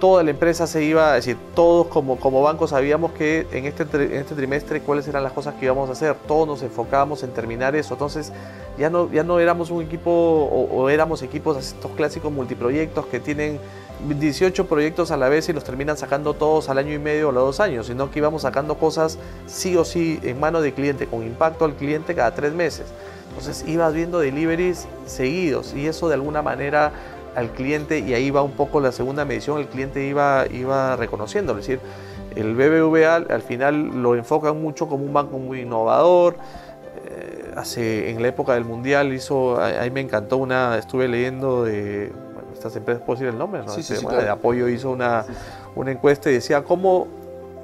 toda 0.03 0.25
la 0.25 0.31
empresa 0.33 0.67
se 0.67 0.83
iba, 0.83 1.17
es 1.17 1.27
decir, 1.27 1.41
todos 1.55 1.87
como, 1.87 2.19
como 2.19 2.43
banco 2.43 2.67
sabíamos 2.67 3.13
que 3.13 3.47
en 3.53 3.67
este, 3.67 3.85
en 3.85 4.15
este 4.15 4.35
trimestre 4.35 4.81
cuáles 4.81 5.07
eran 5.07 5.23
las 5.23 5.31
cosas 5.31 5.55
que 5.55 5.67
íbamos 5.67 5.89
a 5.91 5.93
hacer, 5.93 6.17
todos 6.27 6.45
nos 6.45 6.63
enfocábamos 6.65 7.23
en 7.23 7.31
terminar 7.31 7.77
eso, 7.77 7.95
entonces 7.95 8.33
ya 8.77 8.91
no, 8.91 9.09
ya 9.13 9.23
no 9.23 9.39
éramos 9.39 9.71
un 9.71 9.81
equipo 9.81 10.11
o, 10.11 10.89
éramos 10.89 11.23
equipos, 11.23 11.57
estos 11.57 11.93
clásicos 11.93 12.33
multiproyectos 12.33 13.07
que 13.07 13.21
tienen 13.21 13.61
18 14.09 14.67
proyectos 14.67 15.13
a 15.13 15.17
la 15.17 15.29
vez 15.29 15.49
y 15.49 15.53
los 15.53 15.63
terminan 15.63 15.97
sacando 15.97 16.35
todos 16.35 16.69
al 16.69 16.79
año 16.79 16.95
y 16.95 16.99
medio 16.99 17.29
o 17.29 17.31
a 17.31 17.35
los 17.35 17.45
dos 17.45 17.61
años, 17.61 17.87
sino 17.87 18.11
que 18.11 18.19
íbamos 18.19 18.43
sacando 18.43 18.79
cosas 18.79 19.21
sí 19.47 19.77
o 19.77 19.85
sí 19.85 20.19
en 20.25 20.41
mano 20.41 20.61
del 20.63 20.73
cliente, 20.73 21.07
con 21.07 21.23
impacto 21.23 21.65
al 21.65 21.75
cliente 21.75 22.17
cada 22.17 22.35
tres 22.35 22.53
meses. 22.53 22.87
Entonces 23.29 23.65
ibas 23.69 23.95
viendo 23.95 24.19
deliveries 24.19 24.89
seguidos 25.07 25.75
y 25.75 25.87
eso 25.87 26.09
de 26.09 26.15
alguna 26.15 26.43
manera 26.43 26.93
al 27.35 27.51
cliente 27.51 27.99
y 27.99 28.15
ahí 28.15 28.31
va 28.31 28.43
un 28.43 28.53
poco 28.53 28.81
la 28.81 28.93
segunda 28.93 29.25
medición, 29.25 29.59
el 29.59 29.69
cliente 29.69 30.07
iba, 30.07 30.47
iba 30.51 30.97
reconociendo, 30.97 31.53
es 31.53 31.67
decir, 31.67 31.81
el 32.37 32.55
BBVA 32.55 33.17
al 33.17 33.43
final 33.43 34.03
lo 34.03 34.15
enfocan 34.15 34.61
mucho 34.61 34.89
como 34.89 35.05
un 35.05 35.13
banco 35.13 35.39
muy 35.39 35.61
innovador. 35.61 36.37
Eh, 37.07 37.53
hace, 37.57 38.11
en 38.11 38.23
la 38.23 38.29
época 38.29 38.55
del 38.55 38.65
Mundial 38.65 39.13
hizo, 39.13 39.61
ahí 39.61 39.91
me 39.91 40.01
encantó 40.01 40.39
una, 40.39 40.79
estuve 40.79 41.09
leyendo 41.09 41.65
de, 41.65 42.11
bueno, 42.35 42.49
estas 42.55 42.75
empresas, 42.77 43.03
¿puedo 43.03 43.19
decir 43.19 43.33
el 43.33 43.39
nombre? 43.39 43.63
¿no? 43.65 43.75
Este, 43.75 43.95
de 43.95 44.29
apoyo 44.29 44.69
hizo 44.69 44.91
una, 44.91 45.25
una 45.75 45.91
encuesta 45.91 46.31
y 46.31 46.35
decía 46.35 46.63
cómo, 46.63 47.09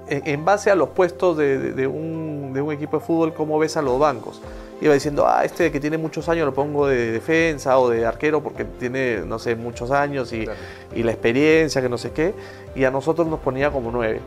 en, 0.09 0.45
base 0.45 0.71
a 0.71 0.75
los 0.75 0.91
puestos 0.91 1.37
de, 1.37 1.73
de, 1.73 1.87
un, 1.87 2.53
de 2.53 2.63
un 2.63 2.73
equipo 2.73 2.99
de 2.99 3.05
fútbol, 3.05 3.35
cómo 3.35 3.59
ves 3.59 3.77
a 3.77 3.83
los 3.83 3.99
bancos 3.99 4.41
iba 4.81 4.95
diciendo, 4.95 5.27
ah, 5.27 5.45
este 5.45 5.73
que 5.73 5.81
tiene 5.81 5.99
muchos 5.99 6.29
años 6.29 6.47
lo 6.47 6.55
pongo 6.55 6.87
de 6.87 7.13
defensa 7.13 7.79
o 7.79 7.89
de 7.89 8.07
arquero 8.07 8.43
porque 8.43 8.65
tiene, 8.65 9.23
no 9.27 9.39
sé, 9.39 9.57
muchos 9.57 9.91
años 9.91 10.33
y, 10.33 10.47
la 10.95 11.13
experiencia, 11.13 11.83
que 11.83 11.89
no 11.89 11.99
sé 11.99 12.13
qué, 12.13 12.35
y 12.75 12.85
a 12.85 12.91
nosotros 12.91 13.27
nos 13.27 13.41
ponía 13.41 13.71
como 13.71 13.91
nueve. 13.91 14.21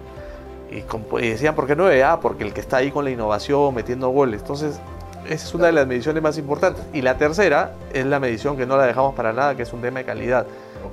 Y, 0.72 1.30
decían, 1.30 1.56
¿por 1.56 1.68
qué 1.68 1.76
nueve? 1.76 2.04
Ah, 2.04 2.20
porque 2.22 2.44
el 2.44 2.54
que 2.54 2.62
está 2.62 2.78
ahí 2.78 2.92
con 2.92 3.06
la 3.06 3.12
innovación, 3.12 3.74
metiendo 3.76 4.10
goles. 4.10 4.42
Entonces, 4.42 4.80
esa 5.26 5.46
es 5.46 5.54
una 5.54 5.68
de 5.68 5.74
las 5.74 5.88
mediciones 5.88 6.24
más 6.24 6.38
importantes. 6.38 6.84
Y 6.94 7.02
la 7.02 7.18
tercera 7.18 7.74
es 7.94 8.06
la 8.06 8.20
medición 8.20 8.56
que 8.56 8.66
no 8.66 8.78
la 8.78 8.86
dejamos 8.86 9.14
para 9.14 9.34
nada, 9.34 9.56
que 9.56 9.64
es 9.64 9.74
un 9.74 9.82
tema 9.82 10.00
de 10.00 10.06
calidad. 10.06 10.46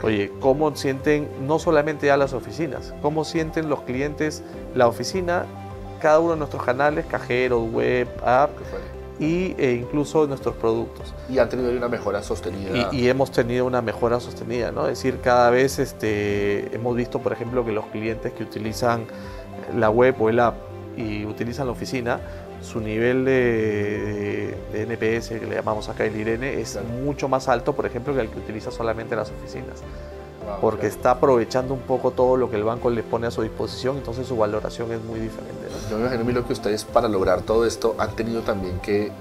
Oye, 0.03 0.33
¿cómo 0.41 0.75
sienten 0.77 1.29
no 1.47 1.59
solamente 1.59 2.07
ya 2.07 2.17
las 2.17 2.33
oficinas? 2.33 2.95
¿Cómo 3.03 3.25
sienten 3.25 3.69
los 3.69 3.83
clientes 3.83 4.43
la 4.75 4.87
oficina, 4.87 5.47
cada 6.01 6.21
uno 6.21 6.33
de 6.33 6.39
nuestros 6.39 6.63
canales, 6.63 7.07
cajeros, 7.07 7.71
web, 7.73 8.09
app? 8.25 8.51
y, 9.21 9.55
e 9.59 9.73
incluso 9.73 10.27
nuestros 10.27 10.55
productos. 10.57 11.15
Y 11.29 11.39
han 11.39 11.49
tenido 11.49 11.71
una 11.71 11.89
mejora 11.89 12.23
sostenida. 12.23 12.89
Y, 12.93 13.09
hemos 13.09 13.33
tenido 13.33 13.67
una 13.67 13.83
mejora 13.83 14.21
sostenida, 14.21 14.71
¿no? 14.71 14.83
Es 14.87 14.99
decir, 14.99 15.21
cada 15.21 15.51
vez 15.51 15.79
este, 15.79 16.75
hemos 16.75 16.95
visto, 16.95 17.19
por 17.19 17.33
ejemplo, 17.33 17.65
que 17.65 17.73
los 17.73 17.87
clientes 17.87 18.33
que 18.33 18.45
utilizan 18.45 19.07
la 19.77 19.91
web 19.91 20.15
o 20.21 20.29
el 20.29 20.41
app 20.41 20.55
y 20.97 21.25
utilizan 21.25 21.67
la 21.67 21.73
oficina, 21.73 22.21
su 22.63 22.81
nivel 22.81 23.25
de, 23.25 24.57
NPS, 24.73 25.29
que 25.29 25.47
le 25.47 25.57
llamamos 25.57 25.89
acá 25.89 26.05
el 26.05 26.17
IRENE, 26.17 26.61
es 26.61 26.79
mucho 27.03 27.29
más 27.29 27.49
alto, 27.49 27.75
por 27.75 27.87
ejemplo, 27.87 28.15
que 28.15 28.21
el 28.21 28.29
que 28.29 28.39
utiliza 28.39 28.71
solamente 28.71 29.17
las 29.17 29.31
oficinas. 29.31 29.83
Porque 30.61 30.87
está 30.87 31.13
aprovechando 31.13 31.75
un 31.75 31.81
poco 31.81 32.11
todo 32.11 32.37
lo 32.37 32.51
que 32.51 32.57
el 32.57 32.65
banco 32.65 32.89
le 32.89 33.03
pone 33.03 33.27
a 33.27 33.31
su 33.31 33.43
disposición, 33.43 33.99
entonces 33.99 34.27
su 34.27 34.37
valoración 34.37 34.91
es 34.93 35.03
muy 35.03 35.21
diferente. 35.21 35.69
Yo 35.91 35.99
me 35.99 36.07
imagino 36.07 36.33
lo 36.33 36.47
que 36.47 36.55
ustedes 36.55 36.85
para 36.85 37.07
lograr 37.09 37.43
todo 37.43 37.67
esto 37.67 37.95
han 37.99 38.17
tenido 38.17 38.41
también 38.41 38.81
que 38.81 39.13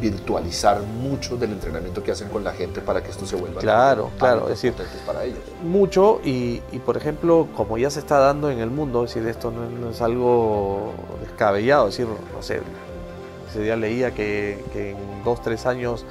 virtualizar 0.00 0.80
mucho 0.80 1.36
del 1.36 1.52
entrenamiento 1.52 2.02
que 2.02 2.12
hacen 2.12 2.28
con 2.28 2.42
la 2.42 2.52
gente 2.52 2.80
para 2.80 3.02
que 3.02 3.10
esto 3.10 3.26
se 3.26 3.36
vuelva 3.36 3.60
claro 3.60 4.10
claro 4.18 4.44
es 4.44 4.60
decir 4.60 4.74
para 5.06 5.24
ellos. 5.24 5.38
mucho 5.62 6.20
y, 6.24 6.60
por 6.86 6.96
ejemplo 6.96 7.48
como 7.54 7.76
ya 7.76 7.90
se 7.90 8.00
está 8.00 8.18
dando 8.18 8.50
en 8.50 8.60
el 8.60 8.70
mundo 8.70 9.04
es 9.04 9.14
decir 9.14 9.28
esto 9.28 9.50
no, 9.50 9.90
es 9.90 10.00
algo 10.00 10.92
descabellado 11.20 11.88
es 11.88 11.96
decir 11.96 12.12
no 12.34 12.42
sé 12.42 12.60
ese 13.50 13.62
día 13.62 13.76
leía 13.76 14.14
que, 14.14 14.64
que 14.72 14.92
en 14.92 15.24
dos 15.24 15.42
tres 15.42 15.66
años 15.66 16.06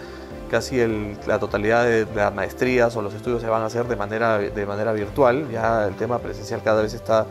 casi 0.49 0.85
la 1.25 1.39
totalidad 1.39 1.85
de, 1.85 2.05
las 2.13 2.33
maestrías 2.33 2.95
o 2.95 3.01
los 3.01 3.13
estudios 3.13 3.41
se 3.41 3.47
van 3.47 3.61
a 3.61 3.67
hacer 3.67 3.87
de 3.87 3.95
manera, 3.95 4.37
de 4.39 4.65
manera 4.65 4.91
virtual, 4.91 5.49
ya 5.49 5.87
el 5.87 5.95
tema 5.95 6.19
presencial 6.19 6.61
cada 6.61 6.81
vez 6.81 6.93
está... 6.93 7.25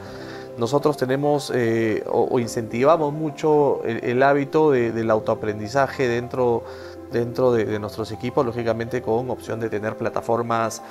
Nosotros 0.58 0.96
tenemos 0.96 1.52
eh, 1.54 2.02
o, 2.10 2.40
incentivamos 2.40 3.12
mucho 3.12 3.80
el, 3.84 4.22
hábito 4.24 4.72
del 4.72 5.08
autoaprendizaje 5.08 6.08
dentro, 6.08 6.64
dentro 7.12 7.52
de, 7.52 7.78
nuestros 7.78 8.10
equipos, 8.10 8.44
lógicamente 8.44 9.00
con 9.00 9.30
opción 9.30 9.60
de 9.60 9.70
tener 9.70 9.96
plataformas 9.96 10.82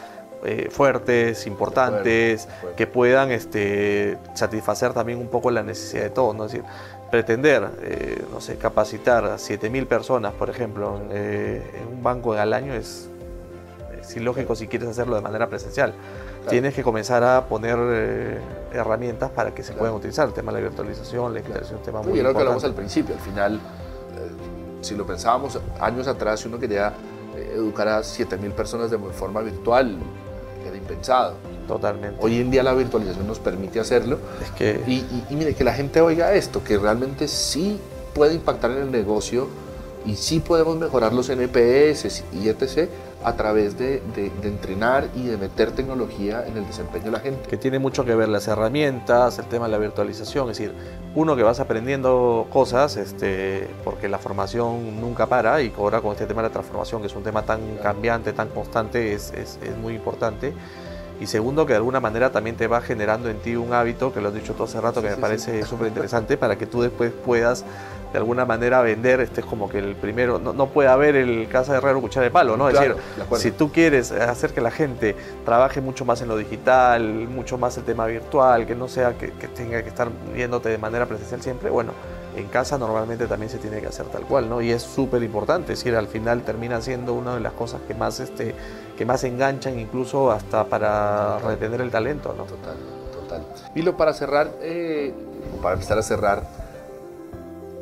eh, 0.46 0.70
fuertes, 0.72 1.46
importantes, 1.48 2.48
que 2.78 2.88
puedan 2.88 3.32
este, 3.32 4.18
satisfacer 4.36 4.94
también 4.94 5.20
un 5.20 5.28
poco 5.28 5.52
la 5.52 5.64
necesidad 5.64 6.04
de 6.04 6.12
todos. 6.12 6.34
¿no? 6.34 6.46
Es 6.46 6.54
decir, 6.54 6.66
pretender, 7.12 7.70
eh, 7.82 8.24
no 8.32 8.40
sé, 8.40 8.56
capacitar 8.56 9.26
a 9.26 9.36
7.000 9.36 9.86
personas, 9.86 10.34
por 10.34 10.50
ejemplo, 10.50 11.02
en 11.12 11.88
un 11.92 12.02
banco 12.02 12.32
al 12.34 12.54
año 12.54 12.74
es, 12.74 13.10
es 14.00 14.16
ilógico 14.16 14.56
si 14.56 14.68
quieres 14.70 14.88
hacerlo 14.88 15.18
de 15.18 15.22
manera 15.22 15.50
presencial. 15.50 15.94
Tienes 16.50 16.74
que 16.74 16.84
comenzar 16.84 17.24
a 17.24 17.46
poner 17.46 17.78
eh, 17.80 18.40
herramientas 18.74 19.32
para 19.32 19.54
que 19.54 19.64
se 19.64 19.74
puedan 19.74 19.96
utilizar. 19.96 20.28
El 20.28 20.34
tema 20.34 20.52
de 20.52 20.62
la 20.62 20.68
virtualización, 20.70 21.34
la 21.34 21.40
digitalización, 21.40 21.80
un 21.80 21.86
tema 21.86 22.02
muy 22.02 22.12
importante. 22.12 22.34
que 22.34 22.40
hablamos 22.40 22.64
al 22.64 22.74
principio, 22.74 23.16
al 23.16 23.22
final, 23.22 23.60
si 24.82 24.96
lo 24.96 25.06
pensábamos 25.06 25.60
años 25.80 26.08
atrás, 26.08 26.40
si 26.40 26.48
uno 26.48 26.60
quería 26.60 26.94
educar 27.54 27.88
a 27.88 28.00
7.000 28.00 28.52
personas 28.52 28.92
de 28.92 28.98
forma 28.98 29.42
virtual, 29.42 29.98
era 30.66 30.76
impensado 30.76 31.36
Totalmente. 31.68 32.18
Hoy 32.22 32.40
en 32.40 32.50
día 32.50 32.64
la 32.64 32.74
virtualización 32.74 33.28
nos 33.28 33.40
permite 33.40 33.80
hacerlo. 33.80 34.20
Es 34.42 34.52
que... 34.52 34.82
y, 34.88 35.36
mire, 35.36 35.54
que 35.54 35.64
la 35.64 35.74
gente 35.74 36.00
oiga 36.02 36.34
esto, 36.34 36.64
que 36.64 36.78
realmente 36.78 37.28
sí 37.28 37.80
puede 38.14 38.34
impactar 38.36 38.72
en 38.72 38.78
el 38.78 38.92
negocio 38.92 39.48
y 40.06 40.16
sí 40.16 40.40
podemos 40.40 40.78
mejorar 40.78 41.14
los 41.14 41.30
NPS 41.30 42.24
y 42.34 42.48
etc. 42.48 42.90
a 43.24 43.34
través 43.36 43.78
de, 43.78 44.02
de, 44.16 44.32
entrenar 44.44 45.10
y 45.16 45.24
de 45.28 45.38
meter 45.38 45.72
tecnología 45.72 46.46
en 46.46 46.58
el 46.58 46.68
desempeño 46.68 47.06
de 47.06 47.12
la 47.12 47.20
gente. 47.20 47.50
Que 47.50 47.58
tiene 47.58 47.80
mucho 47.80 48.06
que 48.06 48.16
ver 48.16 48.30
las 48.30 48.48
herramientas, 48.48 49.40
el 49.40 49.46
tema 49.46 49.66
de 49.66 49.72
la 49.72 49.78
virtualización, 49.80 50.50
es 50.50 50.58
decir, 50.58 50.74
uno 51.16 51.36
que 51.36 51.44
vas 51.44 51.60
aprendiendo 51.60 52.48
cosas, 52.52 52.96
este, 52.96 53.68
porque 53.84 54.08
la 54.08 54.20
formación 54.20 55.02
nunca 55.02 55.26
para 55.26 55.62
y 55.62 55.74
ahora 55.78 56.02
con 56.02 56.12
este 56.12 56.26
tema 56.26 56.42
de 56.42 56.50
la 56.50 56.54
transformación, 56.54 57.02
que 57.02 57.08
es 57.08 57.16
un 57.16 57.24
tema 57.24 57.44
tan 57.44 57.78
cambiante, 57.78 58.34
tan 58.34 58.50
constante, 58.50 59.14
es, 59.14 59.34
es, 59.34 59.60
es 59.64 59.76
muy 59.78 59.96
importante. 59.96 60.54
Y 61.20 61.26
segundo 61.26 61.66
que 61.66 61.74
de 61.74 61.78
alguna 61.78 62.00
manera 62.00 62.32
también 62.32 62.56
te 62.56 62.68
va 62.68 62.80
generando 62.82 63.30
en 63.30 63.40
ti 63.40 63.56
un 63.56 63.74
hábito, 63.74 64.14
que 64.14 64.22
lo 64.22 64.28
has 64.28 64.36
dicho 64.36 64.54
tú 64.54 64.64
hace 64.64 64.80
rato, 64.80 65.02
que 65.02 65.10
me 65.10 65.18
parece 65.18 65.66
súper 65.66 65.88
interesante, 65.88 66.38
para 66.38 66.58
que 66.58 66.68
tú 66.68 66.82
después 66.82 67.12
puedas 67.26 67.66
de 68.12 68.18
alguna 68.18 68.46
manera 68.46 68.82
vender, 68.82 69.20
este 69.20 69.42
es 69.42 69.48
como 69.48 69.70
que 69.70 69.80
el 69.80 69.96
primero, 69.96 70.40
no, 70.40 70.68
puede 70.68 70.90
haber 70.90 71.16
el 71.16 71.48
casa 71.50 71.74
de 71.74 71.80
herrero 71.80 72.02
cuchara 72.02 72.24
de 72.24 72.32
palo, 72.32 72.58
¿no? 72.58 72.70
es 72.70 72.80
decir, 72.80 72.96
si 73.36 73.52
tú 73.52 73.72
quieres 73.72 74.12
hacer 74.12 74.54
que 74.54 74.62
la 74.62 74.72
gente 74.72 75.16
trabaje 75.46 75.82
mucho 75.82 76.06
más 76.06 76.22
en 76.22 76.30
lo 76.30 76.38
digital, 76.38 77.04
mucho 77.28 77.58
más 77.58 77.78
el 77.78 77.84
tema 77.84 78.06
virtual, 78.06 78.66
que 78.66 78.76
no 78.76 78.88
sea 78.88 79.18
que, 79.18 79.28
tenga 79.48 79.82
que 79.84 79.90
estar 79.90 80.10
viéndote 80.34 80.70
de 80.70 80.78
manera 80.78 81.06
presencial 81.06 81.42
siempre, 81.42 81.70
bueno, 81.70 81.92
en 82.36 82.48
casa 82.48 82.78
normalmente 82.78 83.26
también 83.28 83.50
se 83.50 83.58
tiene 83.58 83.82
que 83.82 83.88
hacer 83.88 84.06
tal 84.08 84.24
cual, 84.24 84.48
¿no? 84.48 84.62
Y 84.62 84.72
es 84.72 84.84
súper 84.84 85.24
importante, 85.24 85.74
es 85.74 85.80
decir, 85.80 85.96
al 85.96 86.08
final 86.08 86.44
termina 86.44 86.80
siendo 86.82 87.14
una 87.14 87.34
de 87.34 87.42
las 87.42 87.54
cosas 87.54 87.82
que 87.88 87.96
más, 87.96 88.20
este, 88.20 88.54
que 88.96 89.06
más 89.06 89.24
enganchan 89.24 89.80
incluso 89.80 90.32
hasta 90.32 90.66
para 90.66 91.40
retener 91.40 91.82
el 91.82 91.90
talento, 91.90 92.36
¿no? 92.38 92.44
Total, 92.44 92.76
total. 93.12 93.42
Y 93.74 93.82
lo 93.82 93.98
para 93.98 94.14
cerrar, 94.14 94.52
eh, 94.62 95.14
para 95.62 95.74
empezar 95.74 95.98
a 95.98 96.04
cerrar, 96.04 96.67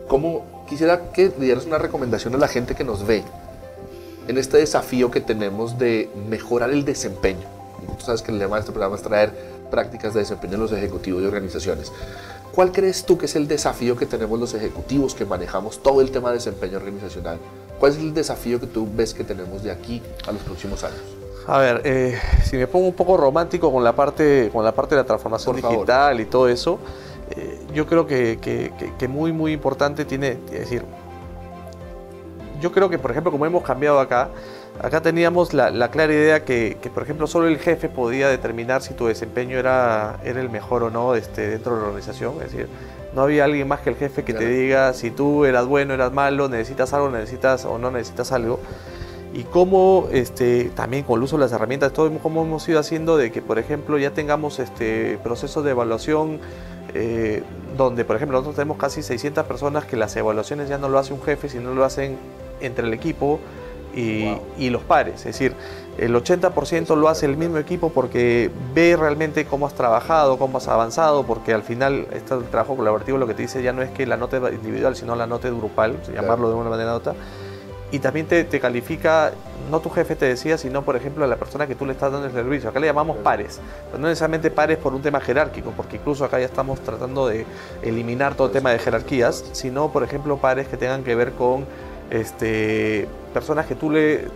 ¿cómo 0.07 0.65
quisiera 0.67 1.11
que 1.11 1.31
le 1.37 1.45
dieras 1.45 1.65
una 1.65 1.77
recomendación 1.77 2.35
a 2.35 2.37
la 2.37 2.47
gente 2.47 2.75
que 2.75 2.83
nos 2.83 3.05
ve 3.05 3.23
en 4.27 4.37
este 4.37 4.57
desafío 4.57 5.11
que 5.11 5.21
tenemos 5.21 5.77
de 5.77 6.09
mejorar 6.29 6.71
el 6.71 6.85
desempeño? 6.85 7.47
Tú 7.99 8.05
sabes 8.05 8.21
que 8.21 8.31
el 8.31 8.39
lema 8.39 8.55
de 8.55 8.61
este 8.61 8.71
programa 8.71 8.95
es 8.95 9.01
traer 9.01 9.31
prácticas 9.69 10.13
de 10.13 10.21
desempeño 10.21 10.55
en 10.55 10.61
los 10.61 10.71
ejecutivos 10.71 11.21
y 11.21 11.25
organizaciones. 11.25 11.91
¿Cuál 12.53 12.71
crees 12.71 13.05
tú 13.05 13.17
que 13.17 13.25
es 13.25 13.35
el 13.35 13.47
desafío 13.47 13.97
que 13.97 14.05
tenemos 14.05 14.39
los 14.39 14.53
ejecutivos 14.53 15.13
que 15.13 15.25
manejamos 15.25 15.83
todo 15.83 16.01
el 16.01 16.11
tema 16.11 16.29
de 16.29 16.35
desempeño 16.35 16.77
organizacional? 16.77 17.37
¿Cuál 17.79 17.91
es 17.91 17.97
el 17.97 18.13
desafío 18.13 18.59
que 18.59 18.67
tú 18.67 18.87
ves 18.95 19.13
que 19.13 19.23
tenemos 19.23 19.61
de 19.61 19.71
aquí 19.71 20.01
a 20.25 20.31
los 20.31 20.41
próximos 20.41 20.83
años? 20.83 21.01
A 21.47 21.59
ver, 21.59 21.81
eh, 21.83 22.19
si 22.43 22.57
me 22.57 22.65
pongo 22.65 22.87
un 22.87 22.93
poco 22.93 23.17
romántico 23.17 23.71
con 23.71 23.83
la 23.83 23.95
parte, 23.95 24.49
con 24.51 24.63
la 24.63 24.73
parte 24.73 24.95
de 24.95 25.01
la 25.01 25.05
transformación 25.05 25.57
digital 25.57 26.19
y 26.19 26.25
todo 26.25 26.47
eso, 26.47 26.79
eh, 27.31 27.59
yo 27.73 27.87
creo 27.87 28.05
que, 28.05 28.37
que, 28.97 29.07
muy, 29.07 29.31
muy 29.31 29.51
importante 29.51 30.05
tiene, 30.05 30.37
es 30.51 30.59
decir, 30.59 30.83
yo 32.61 32.71
creo 32.71 32.89
que, 32.89 32.99
por 32.99 33.11
ejemplo, 33.11 33.31
como 33.31 33.45
hemos 33.45 33.63
cambiado 33.63 33.99
acá, 33.99 34.29
acá 34.79 35.01
teníamos 35.01 35.53
la, 35.53 35.89
clara 35.89 36.13
idea 36.13 36.45
que, 36.45 36.77
por 36.93 37.03
ejemplo, 37.03 37.27
solo 37.27 37.47
el 37.47 37.57
jefe 37.57 37.89
podía 37.89 38.29
determinar 38.29 38.81
si 38.81 38.93
tu 38.93 39.07
desempeño 39.07 39.57
era, 39.57 40.19
era 40.23 40.39
el 40.39 40.49
mejor 40.49 40.83
o 40.83 40.89
no 40.89 41.15
este, 41.15 41.47
dentro 41.49 41.75
de 41.75 41.81
la 41.81 41.87
organización. 41.87 42.35
Es 42.35 42.51
decir, 42.51 42.67
no 43.13 43.21
había 43.21 43.45
alguien 43.45 43.67
más 43.67 43.79
que 43.79 43.89
el 43.89 43.95
jefe 43.95 44.23
que 44.23 44.33
te 44.33 44.47
diga 44.47 44.93
si 44.93 45.09
tú 45.09 45.45
eras 45.45 45.65
bueno, 45.65 45.93
eras 45.93 46.11
malo, 46.11 46.49
necesitas 46.49 46.93
algo, 46.93 47.09
necesitas 47.09 47.65
o 47.65 47.77
no 47.77 47.89
necesitas 47.91 48.31
algo. 48.31 48.59
Y 49.33 49.43
cómo 49.43 50.07
este, 50.11 50.71
también 50.75 51.03
con 51.03 51.19
el 51.19 51.23
uso 51.23 51.35
de 51.35 51.41
las 51.41 51.51
herramientas, 51.51 51.91
todo 51.91 52.09
cómo 52.19 52.43
hemos 52.43 52.67
ido 52.69 52.79
haciendo 52.79 53.17
de 53.17 53.31
que, 53.31 53.41
por 53.41 53.59
ejemplo, 53.59 53.97
ya 53.97 54.11
tengamos 54.11 54.59
este, 54.59 55.19
procesos 55.23 55.63
de 55.65 55.71
evaluación 55.71 56.39
eh, 56.97 57.43
donde, 57.75 58.05
por 58.05 58.15
ejemplo, 58.15 58.37
nosotros 58.37 58.55
tenemos 58.55 58.77
casi 58.77 59.03
600 59.03 59.45
personas 59.45 59.83
que 59.83 59.97
las 59.97 60.15
evaluaciones 60.15 60.69
ya 60.69 60.77
no 60.77 60.87
lo 60.87 60.97
hace 60.97 61.13
un 61.13 61.21
jefe, 61.21 61.49
sino 61.49 61.73
lo 61.73 61.83
hacen 61.83 62.17
entre 62.61 62.87
el 62.87 62.93
equipo 62.93 63.41
y, 63.93 64.69
los 64.69 64.81
pares. 64.83 65.17
Es 65.19 65.25
decir, 65.25 65.53
el 65.97 66.15
80% 66.15 66.95
lo 66.95 67.09
hace 67.09 67.25
el 67.25 67.35
mismo 67.35 67.57
equipo 67.57 67.89
porque 67.89 68.49
ve 68.73 68.95
realmente 68.95 69.45
cómo 69.45 69.67
has 69.67 69.73
trabajado, 69.73 70.37
cómo 70.37 70.57
has 70.57 70.69
avanzado, 70.69 71.23
porque 71.23 71.53
al 71.53 71.63
final 71.63 72.07
este 72.13 72.35
trabajo 72.49 72.77
colaborativo 72.77 73.17
lo 73.17 73.27
que 73.27 73.33
te 73.33 73.41
dice 73.41 73.61
ya 73.61 73.73
no 73.73 73.81
es 73.81 73.89
que 73.91 74.05
la 74.05 74.15
nota 74.15 74.37
individual, 74.51 74.95
sino 74.95 75.15
la 75.15 75.27
nota 75.27 75.49
grupal, 75.49 75.97
llamarlo 76.13 76.49
de 76.49 76.55
una 76.55 76.69
manera 76.69 76.91
nota. 76.91 77.13
Y 77.95 77.99
también 77.99 78.25
te, 78.25 78.59
califica, 78.59 79.31
no 79.71 79.79
tu 79.79 79.89
jefe 79.89 80.17
te 80.17 80.25
decía, 80.25 80.57
sino 80.57 80.81
por 80.81 80.97
ejemplo 80.97 81.23
a 81.23 81.27
la 81.27 81.37
persona 81.37 81.65
que 81.65 81.75
tú 81.75 81.85
le 81.85 81.93
estás 81.93 82.11
dando 82.11 82.27
el 82.27 82.33
servicio. 82.33 82.69
Acá 82.69 82.81
le 82.81 82.87
llamamos 82.87 83.15
pares, 83.15 83.61
pero 83.85 84.01
no 84.01 84.09
necesariamente 84.09 84.51
pares 84.51 84.77
por 84.77 84.93
un 84.93 85.01
tema 85.01 85.21
jerárquico, 85.21 85.71
porque 85.71 85.95
incluso 85.95 86.25
acá 86.25 86.37
ya 86.37 86.45
estamos 86.45 86.81
tratando 86.81 87.25
de 87.25 87.45
eliminar 87.83 88.35
todo 88.35 88.47
el 88.47 88.53
tema 88.53 88.71
de 88.71 88.79
jerarquías, 88.79 89.45
sino 89.53 89.93
por 89.93 90.03
ejemplo 90.03 90.35
pares 90.35 90.67
que 90.67 90.75
tengan 90.75 91.05
que 91.05 91.15
ver 91.15 91.31
con 91.31 91.65
este, 92.09 93.07
personas 93.33 93.65
que 93.65 93.75
tú 93.75 93.89
le, 93.89 94.27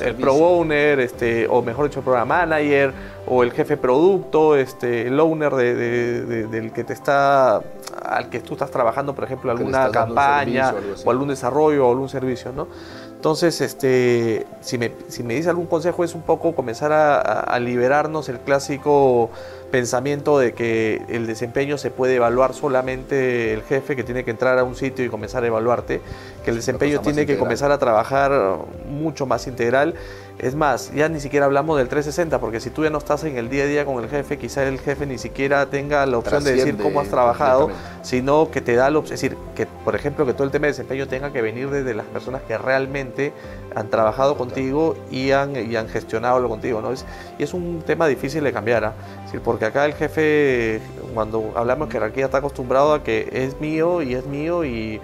el 0.00 0.14
pro 0.14 0.34
owner, 0.34 1.00
este, 1.00 1.46
o 1.48 1.62
mejor 1.62 1.88
dicho, 1.88 2.00
el 2.00 2.04
program 2.04 2.28
manager, 2.28 2.92
o 3.26 3.42
el 3.42 3.52
jefe 3.52 3.76
producto, 3.76 4.56
este, 4.56 5.08
el 5.08 5.18
owner 5.18 5.54
del 5.54 6.72
que 6.72 6.84
te 6.84 6.92
está, 6.92 7.60
al 8.02 8.30
que 8.30 8.40
tú 8.40 8.54
estás 8.54 8.70
trabajando, 8.70 9.14
por 9.14 9.24
ejemplo, 9.24 9.50
alguna 9.50 9.90
campaña, 9.90 10.74
o 11.04 11.10
algún 11.10 11.28
desarrollo, 11.28 11.86
o 11.86 11.90
algún 11.90 12.08
servicio, 12.08 12.52
¿no? 12.52 12.68
Entonces, 13.16 13.60
este, 13.60 14.46
si, 14.60 14.78
me, 14.78 14.92
si 15.08 15.22
me 15.22 15.34
dice 15.34 15.48
algún 15.48 15.66
consejo 15.66 16.04
es 16.04 16.14
un 16.14 16.22
poco 16.22 16.54
comenzar 16.54 16.92
a, 16.92 17.58
liberarnos 17.58 18.28
el 18.28 18.38
clásico 18.38 19.30
pensamiento 19.70 20.38
de 20.38 20.52
que 20.52 21.02
el 21.08 21.26
desempeño 21.26 21.78
se 21.78 21.90
puede 21.90 22.16
evaluar 22.16 22.54
solamente 22.54 23.52
el 23.52 23.62
jefe 23.62 23.96
que 23.96 24.04
tiene 24.04 24.24
que 24.24 24.30
entrar 24.30 24.58
a 24.58 24.64
un 24.64 24.76
sitio 24.76 25.04
y 25.04 25.08
comenzar 25.08 25.44
a 25.44 25.46
evaluarte, 25.46 26.00
que 26.44 26.50
el 26.50 26.56
desempeño 26.56 27.00
tiene 27.00 27.26
que 27.26 27.36
comenzar 27.36 27.70
a 27.72 27.78
trabajar 27.78 28.58
mucho 28.88 29.26
más 29.26 29.46
integral. 29.46 29.94
Es 30.38 30.54
más, 30.54 30.92
ya 30.94 31.08
ni 31.08 31.18
siquiera 31.18 31.46
hablamos 31.46 31.78
del 31.78 31.88
360, 31.88 32.38
porque 32.40 32.60
si 32.60 32.70
tú 32.70 32.84
ya 32.84 32.90
no 32.90 32.98
estás 32.98 33.24
en 33.24 33.38
el 33.38 33.48
día 33.48 33.64
a 33.64 33.66
día 33.66 33.84
con 33.84 34.02
el 34.02 34.10
jefe, 34.10 34.36
quizá 34.36 34.64
el 34.64 34.78
jefe 34.78 35.06
ni 35.06 35.18
siquiera 35.18 35.66
tenga 35.66 36.04
la 36.04 36.18
opción 36.18 36.44
de 36.44 36.52
decir 36.52 36.76
cómo 36.76 37.00
has 37.00 37.08
trabajado, 37.08 37.70
sino 38.02 38.50
que 38.50 38.60
te 38.60 38.74
da 38.74 38.90
la 38.90 38.98
opción, 38.98 39.14
es 39.14 39.22
decir, 39.22 39.38
que 39.54 39.66
por 39.66 39.94
ejemplo 39.94 40.26
que 40.26 40.34
todo 40.34 40.44
el 40.44 40.50
tema 40.50 40.66
de 40.66 40.72
desempeño 40.72 41.08
tenga 41.08 41.32
que 41.32 41.40
venir 41.40 41.70
desde 41.70 41.94
las 41.94 42.06
personas 42.06 42.42
que 42.42 42.58
realmente 42.58 43.32
han 43.76 43.90
trabajado 43.90 44.38
contigo 44.38 44.96
y 45.10 45.32
han, 45.32 45.54
y 45.54 45.76
han 45.76 45.88
gestionado 45.88 46.40
lo 46.40 46.48
contigo, 46.48 46.80
¿no? 46.80 46.92
Es, 46.92 47.04
y 47.38 47.42
es 47.42 47.52
un 47.52 47.82
tema 47.86 48.08
difícil 48.08 48.42
de 48.42 48.52
cambiar, 48.52 48.84
¿ah? 48.86 48.94
porque 49.44 49.66
acá 49.66 49.84
el 49.84 49.92
jefe, 49.92 50.80
cuando 51.12 51.52
hablamos 51.54 51.88
de 51.88 51.92
jerarquía, 51.92 52.24
está 52.24 52.38
acostumbrado 52.38 52.94
a 52.94 53.04
que 53.04 53.28
es 53.30 53.60
mío 53.60 54.00
y 54.00 54.14
es 54.14 54.24
mío 54.24 54.64
y, 54.64 54.98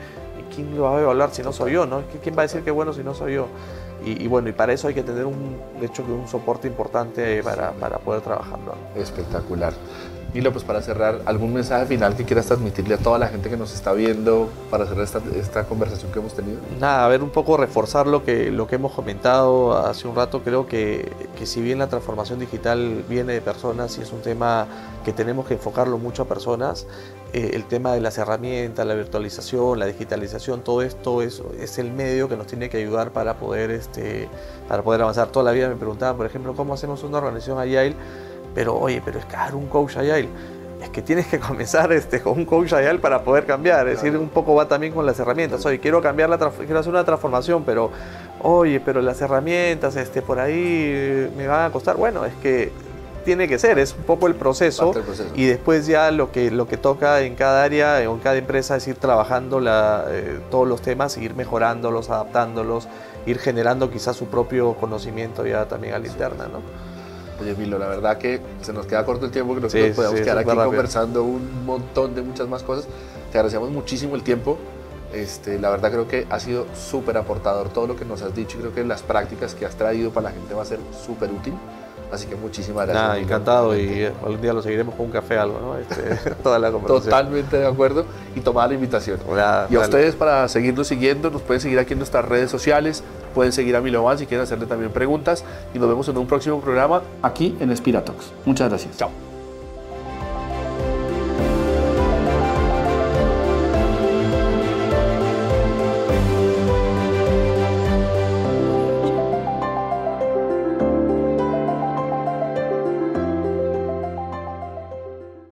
¿quién 0.54 0.74
lo 0.74 0.84
va 0.84 0.96
a 0.96 1.00
evaluar 1.02 1.30
si 1.32 1.42
no 1.42 1.52
soy 1.52 1.72
yo, 1.72 1.84
¿no? 1.84 2.02
¿Quién 2.22 2.34
va 2.34 2.40
a 2.40 2.46
decir 2.46 2.62
que 2.62 2.70
bueno 2.70 2.94
si 2.94 3.02
no 3.02 3.14
soy 3.14 3.34
yo? 3.34 3.46
Y, 4.04 4.26
bueno, 4.26 4.48
y 4.48 4.52
para 4.52 4.72
eso 4.72 4.88
hay 4.88 4.94
que 4.94 5.04
tener 5.04 5.26
un, 5.26 5.60
de 5.78 5.86
hecho, 5.86 6.02
un 6.02 6.26
soporte 6.26 6.66
importante 6.66 7.40
para, 7.44 7.70
para 7.70 7.98
poder 7.98 8.20
trabajarlo. 8.22 8.74
Espectacular. 8.96 9.72
Milo, 10.34 10.50
pues 10.50 10.64
para 10.64 10.80
cerrar, 10.80 11.20
¿algún 11.26 11.52
mensaje 11.52 11.84
final 11.86 12.16
que 12.16 12.24
quieras 12.24 12.46
transmitirle 12.46 12.94
a 12.94 12.98
toda 12.98 13.18
la 13.18 13.28
gente 13.28 13.50
que 13.50 13.56
nos 13.56 13.74
está 13.74 13.92
viendo 13.92 14.48
para 14.70 14.86
cerrar 14.86 15.04
esta, 15.04 15.20
esta, 15.36 15.64
conversación 15.64 16.10
que 16.10 16.20
hemos 16.20 16.34
tenido? 16.34 16.58
Nada, 16.80 17.04
a 17.04 17.08
ver, 17.08 17.22
un 17.22 17.30
poco 17.30 17.58
reforzar 17.58 18.06
lo 18.06 18.24
que, 18.24 18.50
lo 18.50 18.66
que 18.66 18.76
hemos 18.76 18.92
comentado 18.92 19.76
hace 19.76 20.08
un 20.08 20.16
rato. 20.16 20.42
Creo 20.42 20.66
que, 20.66 21.12
que 21.38 21.44
si 21.44 21.60
bien 21.60 21.78
la 21.78 21.88
transformación 21.88 22.38
digital 22.38 23.04
viene 23.08 23.34
de 23.34 23.42
personas 23.42 23.98
y 23.98 24.02
es 24.02 24.12
un 24.12 24.22
tema 24.22 24.66
que 25.04 25.12
tenemos 25.12 25.46
que 25.46 25.54
enfocarlo 25.54 25.98
mucho 25.98 26.22
a 26.22 26.26
personas, 26.26 26.86
eh, 27.34 27.52
el 27.54 27.64
tema 27.64 27.94
de 27.94 28.00
las 28.02 28.18
herramientas, 28.18 28.86
la 28.86 28.94
virtualización, 28.94 29.78
la 29.78 29.86
digitalización, 29.86 30.60
todo 30.60 30.82
esto 30.82 31.22
es, 31.22 31.42
es 31.58 31.78
el 31.78 31.90
medio 31.90 32.28
que 32.28 32.36
nos 32.36 32.46
tiene 32.46 32.68
que 32.68 32.76
ayudar 32.76 33.10
para 33.12 33.38
poder, 33.38 33.70
este, 33.70 34.28
para 34.68 34.82
poder 34.82 35.00
avanzar. 35.00 35.28
Toda 35.28 35.44
la 35.46 35.52
vida 35.52 35.68
me 35.68 35.76
preguntaban, 35.76 36.16
por 36.16 36.26
ejemplo, 36.26 36.54
¿cómo 36.54 36.74
hacemos 36.74 37.02
una 37.04 37.18
organización 37.18 37.58
Agile? 37.58 37.96
Pero 38.54 38.76
oye, 38.76 39.02
pero 39.04 39.18
es 39.18 39.24
caro 39.26 39.58
un 39.58 39.66
coach 39.66 39.96
agile. 39.96 40.28
Es 40.82 40.90
que 40.90 41.02
tienes 41.02 41.26
que 41.26 41.38
comenzar 41.48 41.92
este, 41.92 42.20
con 42.20 42.38
un 42.38 42.44
coach 42.44 42.72
agile 42.72 42.98
para 42.98 43.22
poder 43.22 43.46
cambiar. 43.46 43.88
Es 43.88 44.02
decir, 44.02 44.18
un 44.18 44.28
poco 44.28 44.54
va 44.54 44.66
también 44.66 44.92
con 44.92 45.06
las 45.06 45.18
herramientas. 45.18 45.64
Oye, 45.66 45.78
quiero 45.78 46.00
cambiar 46.00 46.28
la 46.28 46.38
quiero 46.38 46.78
hacer 46.78 46.90
una 46.92 47.04
transformación, 47.04 47.64
pero 47.64 47.90
oye, 48.40 48.80
pero 48.80 49.00
las 49.00 49.20
herramientas 49.20 49.96
este, 49.96 50.22
por 50.22 50.38
ahí 50.40 51.30
me 51.36 51.46
van 51.46 51.66
a 51.66 51.70
costar. 51.70 51.96
Bueno, 51.96 52.24
es 52.24 52.34
que 52.42 52.72
tiene 53.24 53.48
que 53.48 53.58
ser, 53.58 53.78
es 53.78 53.94
un 53.96 54.04
poco 54.04 54.26
el 54.26 54.34
proceso, 54.34 54.92
y 55.34 55.46
después 55.46 55.86
ya 55.86 56.10
lo 56.10 56.32
que, 56.32 56.50
lo 56.50 56.66
que 56.66 56.76
toca 56.76 57.20
en 57.20 57.34
cada 57.34 57.62
área 57.62 57.98
o 58.10 58.14
en 58.14 58.20
cada 58.20 58.36
empresa 58.36 58.76
es 58.76 58.88
ir 58.88 58.96
trabajando 58.96 59.60
la, 59.60 60.06
eh, 60.08 60.40
todos 60.50 60.66
los 60.66 60.82
temas, 60.82 61.16
ir 61.18 61.34
mejorándolos, 61.34 62.10
adaptándolos, 62.10 62.88
ir 63.26 63.38
generando 63.38 63.90
quizás 63.90 64.16
su 64.16 64.26
propio 64.26 64.74
conocimiento 64.74 65.46
ya 65.46 65.66
también 65.66 65.94
a 65.94 65.98
la 65.98 66.06
interna. 66.06 66.48
¿no? 66.48 66.91
Oye, 67.42 67.56
Milo, 67.56 67.76
la 67.78 67.88
verdad 67.88 68.18
que 68.18 68.40
se 68.60 68.72
nos 68.72 68.86
queda 68.86 69.04
corto 69.04 69.26
el 69.26 69.32
tiempo, 69.32 69.54
que 69.54 69.60
nos 69.60 69.72
podemos 69.72 70.20
quedar 70.20 70.38
aquí 70.38 70.48
conversando 70.48 71.24
un 71.24 71.66
montón 71.66 72.14
de 72.14 72.22
muchas 72.22 72.48
más 72.48 72.62
cosas. 72.62 72.86
Te 73.32 73.38
agradecemos 73.38 73.70
muchísimo 73.70 74.14
el 74.14 74.22
tiempo. 74.22 74.58
Este, 75.12 75.58
la 75.58 75.70
verdad 75.70 75.90
creo 75.90 76.08
que 76.08 76.26
ha 76.30 76.40
sido 76.40 76.66
súper 76.74 77.18
aportador 77.18 77.68
todo 77.68 77.86
lo 77.86 77.96
que 77.96 78.04
nos 78.04 78.22
has 78.22 78.34
dicho 78.34 78.56
y 78.56 78.60
creo 78.60 78.74
que 78.74 78.84
las 78.84 79.02
prácticas 79.02 79.54
que 79.54 79.66
has 79.66 79.74
traído 79.74 80.10
para 80.10 80.30
la 80.30 80.32
gente 80.32 80.54
va 80.54 80.62
a 80.62 80.66
ser 80.66 80.78
súper 81.04 81.30
útil. 81.30 81.54
Así 82.12 82.26
que 82.26 82.36
muchísimas 82.36 82.86
gracias. 82.86 83.08
Nada, 83.08 83.18
encantado 83.18 83.76
y 83.76 84.04
algún 84.04 84.40
día 84.40 84.52
lo 84.52 84.62
seguiremos 84.62 84.94
con 84.94 85.06
un 85.06 85.12
café 85.12 85.38
algo, 85.38 85.58
¿no? 85.60 85.78
Este, 85.78 86.30
toda 86.42 86.58
la 86.58 86.70
conversación. 86.70 87.04
Totalmente 87.04 87.56
de 87.56 87.66
acuerdo 87.66 88.04
y 88.36 88.40
tomar 88.40 88.68
la 88.68 88.74
invitación. 88.74 89.18
y 89.70 89.74
a 89.74 89.80
ustedes 89.80 90.14
para 90.14 90.46
seguirnos 90.48 90.86
siguiendo, 90.86 91.30
nos 91.30 91.42
pueden 91.42 91.60
seguir 91.60 91.78
aquí 91.78 91.94
en 91.94 91.98
nuestras 91.98 92.24
redes 92.26 92.50
sociales, 92.50 93.02
pueden 93.32 93.52
seguir 93.52 93.76
a 93.76 93.80
Milovan 93.80 94.18
si 94.18 94.26
quieren 94.26 94.44
hacerle 94.44 94.66
también 94.66 94.92
preguntas 94.92 95.44
y 95.74 95.78
nos 95.78 95.88
vemos 95.88 96.08
en 96.08 96.18
un 96.18 96.26
próximo 96.26 96.60
programa 96.60 97.02
aquí 97.22 97.56
en 97.60 97.76
Spiratox. 97.76 98.32
Muchas 98.44 98.68
gracias. 98.68 98.96
Chao. 98.96 99.31